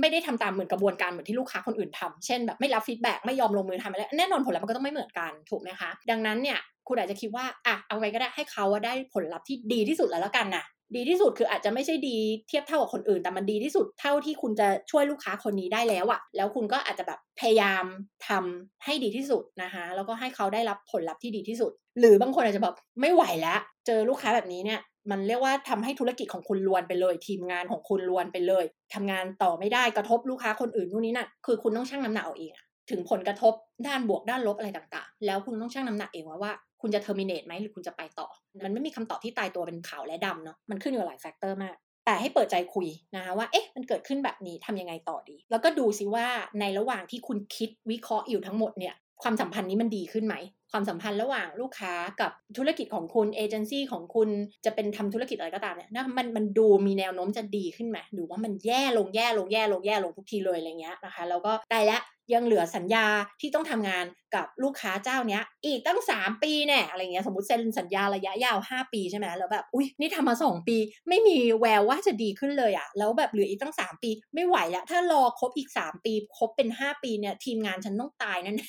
[0.00, 6.58] ไม่ได้ทำตามเหมือนกระบวนการเหมือนที่ลูกค้าคนอื่นทำเช่นแบบไม่รับ feedback ไม่ยอมลงมือทำอะไรแน่นอนผลลัพธ์มันก็ต้องไม่เหมือนกันถูกไหมคะ ดังนั้นเนี่ย
[6.88, 10.64] คุณอาจจะคิดว่าอะเอาไว้ก็ได้ให้เขาได้ผลลัพธ์ที่ดีที่สุดแล้วแล้วกันนะ
[10.96, 12.18] ดีที่สุดคืออาจจะไม่ใช่ดี
[12.48, 17.84] เทียบเท่ากับคนอื่น แต่มันดีที่สุดเท่าที่คุณจะช่วยลูกค้าคนนี้ได้แล้วอะแล้วคุณก็อาจจะแบบพยายาม
[18.28, 24.80] ทำให้ดีที่สุดนะคะแล้วก็ให้เขาได้รับผลลัพธ์ที่ดีที่สุด หรือบางคนอาจจะแบบไม่ไหวแล้ว เจอลูกค้าแบบนี้เนี่ย
[25.10, 28.64] มันเรียกว่าทำให้ธุรกิจของคุณรวนไปเลย ทีมงานของคุณรวนไปเลย
[28.94, 33.54] ทำงานต่อไม่ได้กระทบลูกค้าคนอื่นนู่นนี่นั่นคือคุณต้องชั่งน้ำหนักเอาเองอะ ถึงผลกระทบ
[33.86, 38.28] ด้านบวกด้านลบอะไรต่างๆ แล้วคุณต้องชั่งน้ำหนักเองว่าว่าคุณจะ terminate ไหมหรือคุณจะไปต่อ
[38.64, 41.76] มันไม่มีคำตอบที่ตายตัวเป็นขาวและดำเนาะมันขึ้นอยู่หลาย factor มาก
[42.06, 46.26] แต่ให้เปิดใจคุยนะคะว่าเอ๊ะมันเกิดขึ้นแบบนี้ทำยังไงต่อดี แล้วก็ดูซิว่า
[46.60, 50.36] ในระหว่างที่คุณคิดวิเคราะห์อยู่ทั้งหมดเนี่ยความสัมพันธ์นี้มันดีขึ้นไหม
[50.72, 54.28] ความสัมพันธ์ระหว่างลูกค้ากับธุรกิจของคุณเอเจนซี่ของคุณ
[54.64, 62.02] จะเป็นทำธุรกิจอะไรก็ตามเนี่ยนะมันมันดูมีแนวโน้มจะดีขึ้นไหมดูว่ามันแย่ลงแย่ลงแย่ลงแย่ลงทุกทีเลยอะไรเงี้ยนะคะ แล้วก็ได้แล้ว
[62.34, 63.06] ยังเหลือสัญญา
[63.40, 64.04] ที่ต้องทำงาน
[64.34, 70.76] กับลูกค้าเจ้าเนี้ย อีกตั้ง 3 ปีแน่อะไรเงี้ยสมมติเซ็นสัญญาระยะยาว 5 ปีใช่ไหมแล้วแบบอุ้ยนี่ทำมา 2 ปี
[71.08, 78.60] ไม่มีแววว่าจะดีขึ้นเลยอะแล้วแบบเหลืออีกตั้ง 3 ปีไม่ไหวแล้ว ถ้ารอครบอีก 3 ปีครบเป็น 5 ปีเนี่ยทีมงานฉันต้องตายนั่น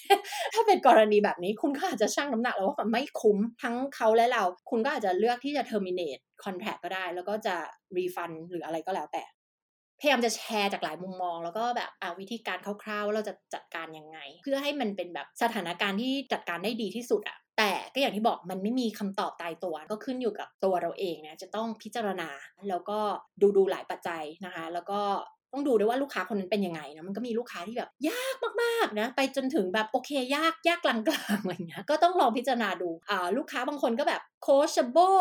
[0.53, 7.55] ถ้าเป็นกรณีแบบนี้คุณก็อาจจะชั่งน้ำหนักแล้วว่ามันไม่คุ้มทั้งเขาและเรา คุณก็อาจจะเลือกที่จะ terminate contract ก็ได้ แล้วก็จะ
[7.97, 9.23] refund หรืออะไรก็แล้วแต่
[10.01, 22.29] พยายามจะแชร์จากหลายมุมมอง แล้วก็แบบอาวิธีการคร่าวๆว่าเราจะจัดการยังไง เพื่อให้มันเป็นแบบสถานการณ์ที่จัดการได้ดีที่สุดอะแต่ก็อย่างที่บอกมันไม่มีคำตอบตายตัวก็ขึ้นอยู่กับตัวเราเองเนี่ยจะต้องพิจารณา
[22.69, 22.99] แล้วก็
[23.41, 25.01] ดูดูหลายปัจจัยนะคะ แล้วก็
[25.53, 30.97] ต้องดูด้วยว่าลูกค้าคนนั้นเป็นยังไงนะมันก็มีลูกค้าที่แบบ ยากมากๆนะไปจนถึงแบบโอเค ยากยากกลา
[31.35, 35.17] งๆอะไรเงี้ยก็ต้องลองพิจารณาดูอ่าลูกค้าบางคนก็แบบ coachable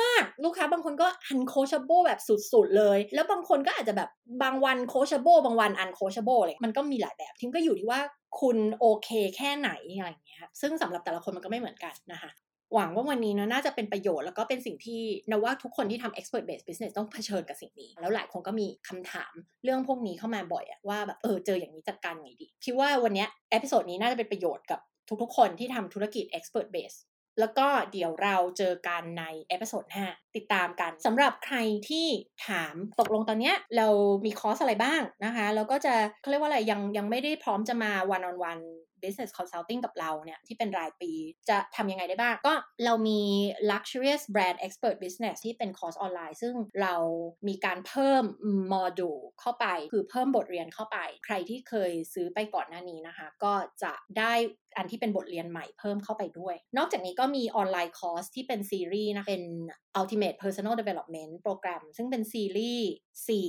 [0.00, 4.08] มากๆ ลูกค้าบางคนก็ uncoachable แบบสุดๆเลย แล้วบางคนก็อาจจะแบบ
[4.42, 8.00] บางวัน coachable บางวัน uncoachable เลยมันก็มีหลายแบบทีนี้ก็อยู่ที่ว่า
[8.40, 12.30] คุณโอเคแค่ไหนอะไรเงี้ยซึ่งสำหรับแต่ละคนมันก็ไม่เหมือนกันนะคะ
[12.74, 15.00] หวังว่าวันนี้นะน่าจะเป็นประโยชน์แล้วก็เป็นสิ่งที่
[15.30, 19.32] นว่าทุกคนที่ทำ expert based business ต้องเผชิญกับสิ่งนี้ แล้วหลายคนก็มีคำถาม
[19.64, 24.80] เรื่องพวกนี้เข้ามาบ่อยอะว่าแบบเออเจออย่างนี้จัดการไงดีคิดว่าวันนี้ episode นี้น่าจะเป็นประโยชน์กับ
[25.22, 27.00] ทุกๆ คนที่ทำธุรกิจ expert based
[27.40, 31.56] แล้วก็เดี๋ยวเราเจอกันใน episode หน้าติดตามกันสำหรับใคร
[31.88, 32.06] ที่
[32.48, 33.88] ถามตกลงตอนนี้เรา
[34.26, 38.62] มีคอร์สอะไรบ้างนะคะ แล้วก็จะเขาเรียกว่าอะไรยังยังไม่ได้พร้อมจะมา one on one
[39.04, 41.12] business consulting กับเราเนี่ยที่เป็นรายปี
[41.48, 43.20] จะทำยังไงได้บ้าง ก็เรามี
[43.70, 46.94] luxurious brand expert business ที่เป็นคอร์สออนไลน์ ซึ่งเรา
[47.48, 48.24] มีการเพิ่ม
[48.68, 54.34] โมดูลเข้าไป คือเพิ่มบทเรียนเข้าไป ใครที่เคยซื้อไปก่อนหน้านี้นะคะ ก็จะได้
[54.76, 59.44] อันที่เป็นบทเรียนใหม่เพิ่มเข้าไปด้วย นอกจากนี้ก็มี online course ที่เป็นซีรีส์นะ เป็น
[60.00, 62.90] Ultimate Personal Development Program ซึ่งเป็นซีรีส์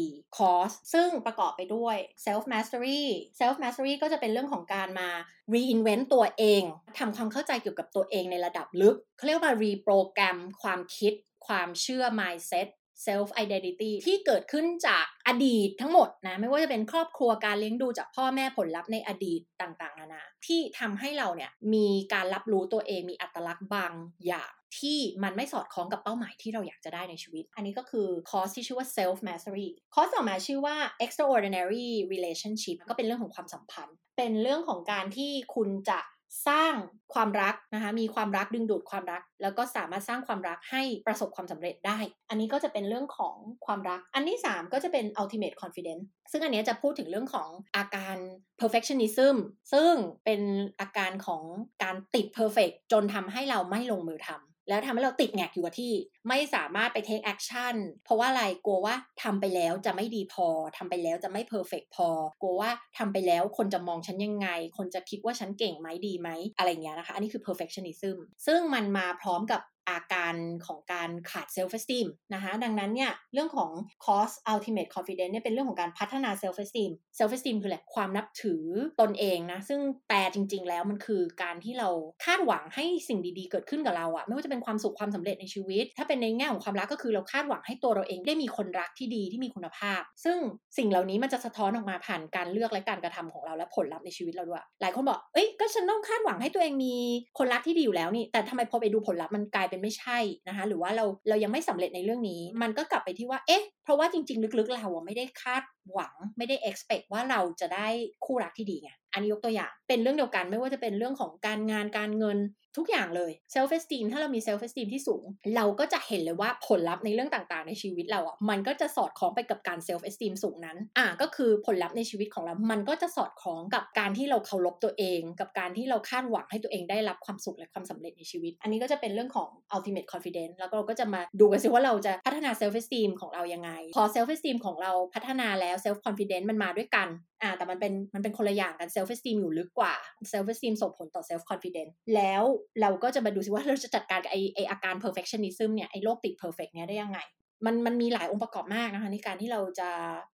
[0.09, 3.03] 4 คอร์ส ซึ่งประกอบไปด้วย Self Mastery
[3.39, 5.09] Self Mastery ก็จะเป็นเรื่องของการมา
[5.53, 6.63] reinvent ตัวเอง
[6.97, 11.13] ทำความเข้าใจเกี่ยวกับตัวเองในระดับลึกเขาเรียกว่า reprogram ความคิด
[11.47, 12.67] ความเชื่อ mindset
[13.07, 23.93] self identity ที่เกิดขึ้นจากอดีตทั้งหมดนะ ไม่ว่าจะเป็นครอบครัวการเลี้ยงดูจากพ่อแม่ผลลัพธ์ในอดีตต่างๆนานาที่ทำให้เราเนี่ยมีการรับรู้ตัวเองมีอัตลักษณ์บาง
[24.27, 30.75] อย่างที่มันไม่สอดคล้องกับเป้าหมายที่เราอยากจะได้ในชีวิต อันนี้ก็คือคอร์สที่ชื่อว่า self mastery คอร์สต่อมาชื่อว่า
[31.05, 35.99] extraordinary relationship ก็เป็นเรื่องของความสัมพันธ์ เป็นเรื่องของการที่คุณจะ
[36.47, 36.73] สร้าง
[37.13, 48.15] ความรักนะคะมีความรักดึงดูดความรัก แล้วก็สามารถสร้างความรักให้ประสบความสำเร็จได้ อันนี้ก็จะเป็นเรื่องของความรัก อันที่ 3 ก็จะเป็น ultimate confidence ซึ่งอันนี้จะพูดถึงเรื่องของอาการ
[48.59, 49.35] perfectionism
[49.73, 49.93] ซึ่ง
[50.25, 50.41] เป็น
[50.79, 51.43] อาการของ
[51.83, 55.93] การติด perfect จนทำให้เราไม่ลงมือทำ แล้วทำให้เราติดแงกอยู่กับที่
[56.27, 57.75] ไม่สามารถไป take action
[58.05, 60.47] เพราะว่าอะไรกลัวว่าทำไปแล้วจะไม่ดีพอ
[60.77, 62.09] ทำไปแล้วจะไม่ perfect พอ
[62.41, 64.47] กลัวว่าทำไปแล้วคนจะมองฉันยังไง
[64.77, 69.61] คนจะคิดว่าฉันเก่งไหมดีไหมอะไรเงี้ยนะคะ อันนี้คือ perfectionism ซึ่งมันมาพร้อมกับ
[69.91, 70.33] อาการ
[70.65, 73.69] ของการขาด self-esteem นะคะดังนั้นเนี่ยเรื่องของ
[74.05, 78.63] cost ultimate confidence เนี่ยเป็นเรื่องของการพัฒนา self-esteem self-esteem คืออะไรความนับถือ
[79.01, 81.89] ตนเองนะซึ่งแปลจริง ๆ แล้วมันคือการที่เรา
[82.25, 90.37] คาดหวังให้สิ่งดีๆ เกิดขึ้นกับเราอะไม่ว่าจะเป็นความสุขความสำเร็จในชีวิต ถ้าเป็นในแง่ของความรักก็คือเราคาดหวังให้ตัวเราเองได้มีคนรักที่ดีที่มีคุณภาพ ซึ่ง
[90.77, 96.93] สิ่งเหล่านี้มันจะสะท้อนออกมาผ่านการเลือกและการกระทำของเราและผลลัพธ์ในชีวิตเราด้วย หลายคนบอกเอ้ยก็ฉันต้องคาดหวังให้ตัวเองมี
[97.37, 107.87] คนรักที่ดีอยู่แล้วนี่แต่ทำไมพอไปดูผลลัพธ์มันกลายเป็นไม่ใช่นะคะหรือว่าเราเรายังไม่สำเร็จในเรื่องนี้ มันก็กลับไปที่ว่าเอ๊ะเพราะว่าจริง ๆ ลึกๆ เราไม่ได้คาดหวังไม่ได้ expect ว่าเราจะได้
[108.25, 112.37] คู่รักที่ดีไง อันนี้ยกตัวอย่าง เป็นเรื่องเดียวกันไม่ว่าจะเป็นเรื่องของการงานการเงิน
[112.77, 115.23] ทุกอย่างเลย self esteem ถ้าเรามี self esteem ที่สูง
[115.55, 133.71] เราก็จะเห็นเลยว่าผลลัพธ์ในเรื่องต่างๆ ในชีวิตเราอะมันก็จะสอดคล้องไปกับการ self esteem สูงนั้น อะก็คือผลลัพธ์ในชีวิตของเรา มันก็จะสอดคล้องกับการที่เราเคารพตัวเอง กับการที่เราคาดหวังให้ตัวเองได้รับความสุขและความสำเร็จในชีวิต อันนี้ก็จะเป็นเรื่องของ ultimate confidence แล้วเราก็จะมาดูกันซิว่าเราจะพัฒนา self esteem ของเรายังไง
[133.95, 137.07] พอ self esteem ของเราพัฒนาแล้ว self confidence มันมาด้วยกัน
[137.41, 139.93] อ่าแต่มันเป็นมันเป็นคนละอย่างกัน self-esteem อยู่ลึกกว่า
[140.29, 142.43] self-esteem ส่งผลต่อ self-confidence แล้ว
[142.81, 147.19] เราก็จะมาดูซิว่าเราจะจัดการกับไอ้ไออาการ perfectionism เนี่ยไอ้โรคติด perfect เนี่ยได้ยังไง
[147.65, 149.89] มันมันมีหลายองค์ประกอบมากนะคะในการที่เราจะ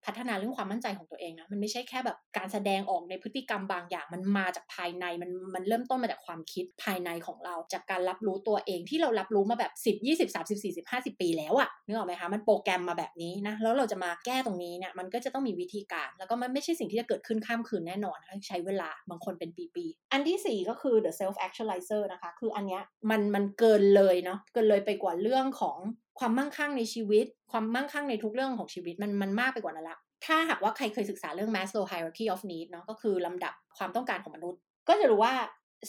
[0.05, 18.17] พัฒนาเรื่องความมั่นใจของตัวเองนะมันไม่ใช่แค่แบบการแสดงออกในพฤติกรรมบางอย่าง มันมาจากภายในมันมันเริ่มต้นมาจากความคิดภายในของเรา จากการรับรู้ตัวเองที่เรารับรู้มาแบบ 10 20 30 40 50 ปีแล้วอะนึกออกไหมคะมันโปรแกรมมาแบบนี้นะแล้วเราจะมาแก้ตรงนี้เนี่ยมันก็จะต้องมีวิธีการ แล้วก็มันไม่ใช่สิ่งที่จะเกิดขึ้นข้ามคืนแน่นอน
[18.47, 25.77] ใช้เวลาบางคนเป็นปีๆอันที่ 4 ก็คือ the self actualizer นะคะคืออันเนี้ยมันมันเกินเลยเนาะเกินเลยไปกว่าเรื่องของ
[26.19, 35.33] ความมั่งคั่งในชีวิต ความมั่งคั่งในทุกเรื่องของชีวิตมันมันมากไปกว่านั้นละ ถ้าหากว่าใครเคยศึกษาเรื่อง Maslow hierarchy of need เนาะก็คือลำดับความต้องการของมนุษย์ ก็จะรู้ว่า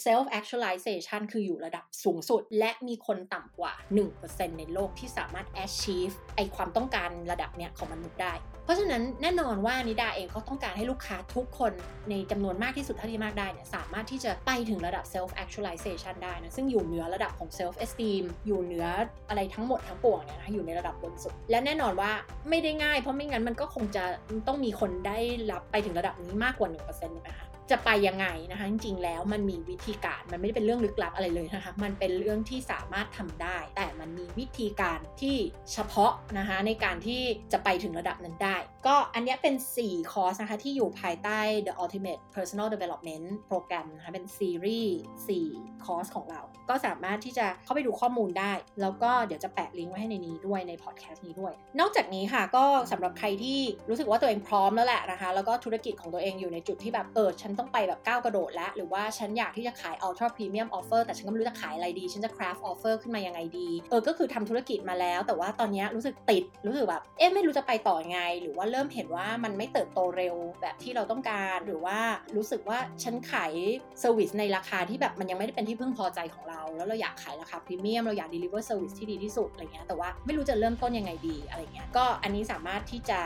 [0.05, 3.73] self actualization คืออยู่ระดับสูงสุด และมีคนต่ำกว่า
[4.15, 8.33] 1%ในโลกที่สามารถ achieve ไอความต้องการระดับเนี้ยของมนุษย์ได้
[8.63, 11.73] เพราะฉะนั้นแน่นอนว่านิดาเองก็ต้องการให้ลูกค้าทุกคน
[12.09, 18.85] ในจำนวนมากที่สุดเท่าที่มากได้เนี่ยสามารถที่จะไปถึงระดับ self actualization ได้นะ ซึ่งอยู่เหนือระดับของ self esteem อยู่เหนือ
[19.29, 22.11] อะไรทั้งหมดทั้งปวงเนี่ยนะอยู่ในระดับบนสุด และแน่นอนว่า
[22.49, 24.03] ไม่ได้ง่าย เพราะไม่งั้นมันก็คงจะ
[24.47, 25.17] ต้องมีคนได้
[25.51, 35.37] รับไปถึงระดับนี้มากกว่า 1%นะคะ จะไปยังไงนะคะ จริงๆ แล้วมันมีวิธีการมันไม่ได้เป็นเรื่องลึกลับอะไรเลยนะคะ มันเป็นเรื่องที่สามารถทำได้ แต่มันมีวิธีการที่
[35.73, 38.57] เฉพาะนะคะในการที่จะไปถึงระดับนั้นได้
[38.87, 44.97] ก็อันนี้เป็น 4 คอร์สนะคะ ที่อยู่ภายใต้ The Ultimate Personal Development Program นะคะเป็นซีรีส์
[45.45, 53.59] 4คอร์สของเรา ก็สามารถที่จะเข้าไปดูข้อมูลได้ แล้วก็เดี๋ยวจะแปะลิงก์ไว้ให้ในนี้ด้วยในพอดแคสต์นี้ด้วย นอกจากนี้ค่ะ ก็สำหรับใครที่
[53.89, 71.99] รู้สึกว่าตัวเองพร้อมแล้วแหละนะคะ แล้วก็ธุรกิจของตัวเองอยู่ในจุดที่แบบเออฉันต้องไปแบบก้าวกระโดดแล้ว หรือว่าฉันอยากที่จะขาย ultra premium offer แต่ฉันก็ไม่รู้จะขายอะไรดี ฉันจะ craft offer ขึ้นมายังไงดี เออก็คือทำธุรกิจมาแล้ว แต่ว่าตอนนี้รู้สึกติดรู้สึกแบบเอ๊ะไม่รู้จะไปต่อยังไงหรือว่าเริ่มเห็นว่ามันไม่เติบโตเร็วแบบที่เราต้องการ หรือว่า
[72.35, 73.53] รู้สึกว่าฉันขาย
[73.99, 83.19] service ในราคาที่แบบมันยังไม่ได้เป็นที่พึงพอใจของเรา แล้วเราอยากขายราคาพรีเมียมเราอยาก deliver service ที่ดีที่สุดอะไรเงี้ยแต่ว่าไม่รู้จะเริ่มต้นยังไงดีอะไรเงี้ยก็อันนี้สามารถที่จะ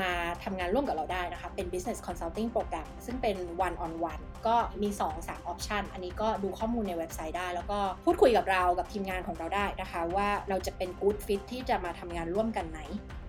[0.00, 0.10] มา
[0.44, 3.36] ทำงานร่วมกับเราได้นะคะเป็น business consulting program ซึ่งเป็น
[3.66, 12.80] one on one ก็มี 2-3 option อันนี้ก็ดูข้อมูลในเว็บไซต์ได้ แล้วก็พูดคุยกับเรากับทีมงานของเราได้นะคะ ว่าเราจะเป็น good fit ที่จะมาทำงานร่วมกันไหม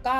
[0.07, 0.17] ก็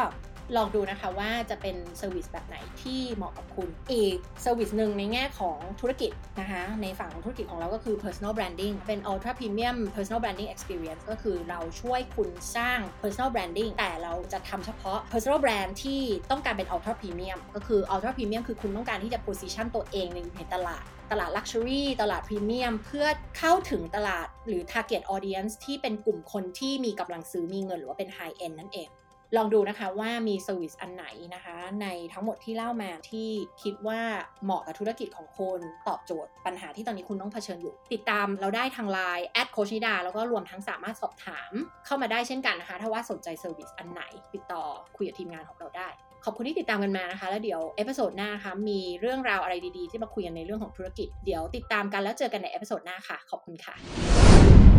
[0.57, 12.79] ลองดูนะคะว่าจะเป็น service แบบไหนที่เหมาะกับคุณ อีก service หนึ่งในแง่ของธุรกิจนะคะในฝั่งของธุรกิจของเราก็คือ personal branding เป็น ultra premium personal branding experience ก็คือเราช่วยคุณสร้าง
[13.01, 21.83] personal branding แต่เราจะทำเฉพาะ personal brand ที่ต้องการเป็น ultra premium ก็คือ ultra premium คือคุณต้องการที่จะ position ตัวเองในตลาดตลาด Luxury
[22.01, 28.89] ตลาด Premium เพื่อเข้าถึงตลาดหรือ Target Audience ที่เป็นกลุ่มคนที่มีกำลังซื้อมีเงินหรือว่าเป็น High End นั่นเอง
[29.37, 31.05] ลองดูนะคะว่ามี service อันไหน
[31.35, 33.29] นะคะ ในทั้งหมดที่เล่ามาที่
[33.63, 34.01] คิดว่า
[34.43, 41.51] เหมาะกับธุรกิจของคุณตอบโจทย์ปัญหาที่ตอนนี้คุณต้องเผชิญอยู่ ติดตามเราได้ทางไลน์แอดโค้ชนิดาแล้วก็รวมทั้งสามารถสอบถาม
[41.85, 44.03] เข้ามาได้เช่นกันนะคะ ถ้าว่าสนใจ service อันไหน
[44.33, 44.63] ติดต่อ
[44.97, 45.89] คุยกับทีมงานของเราได้
[46.25, 54.70] ขอบคุณที่ติดตามกันมานะคะ แล้วเดี๋ยว episode หน้านะคะมีเรื่องราวอะไรดีๆ ที่มาคุยกันในเรื่องของธุรกิจ เดี๋ยวติดตามกันแล้วเจอกันใน episode หน้าค่ะ ขอบคุณค่ะ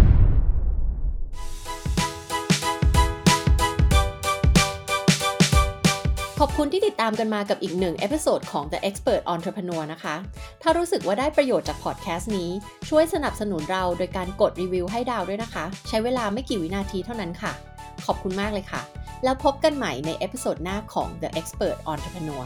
[6.45, 10.15] ขอบคุณที่ติดตามกันมากับอีกหนึ่ง episode ของ The Expert Entrepreneur นะคะ
[10.63, 12.51] ถ้ารู้สึกว่าได้ประโยชน์จากพอดแคสต์นี้
[12.89, 17.53] ช่วยสนับสนุนเราโดยการกดรีวิวให้ดาวด้วยนะคะ ใช้เวลาไม่กี่วินาทีเท่านั้นค่ะ
[18.07, 18.83] ขอบคุณมากเลยค่ะ
[19.25, 22.45] แล้วพบกันใหม่ใน episode หน้าของ The Expert Entrepreneur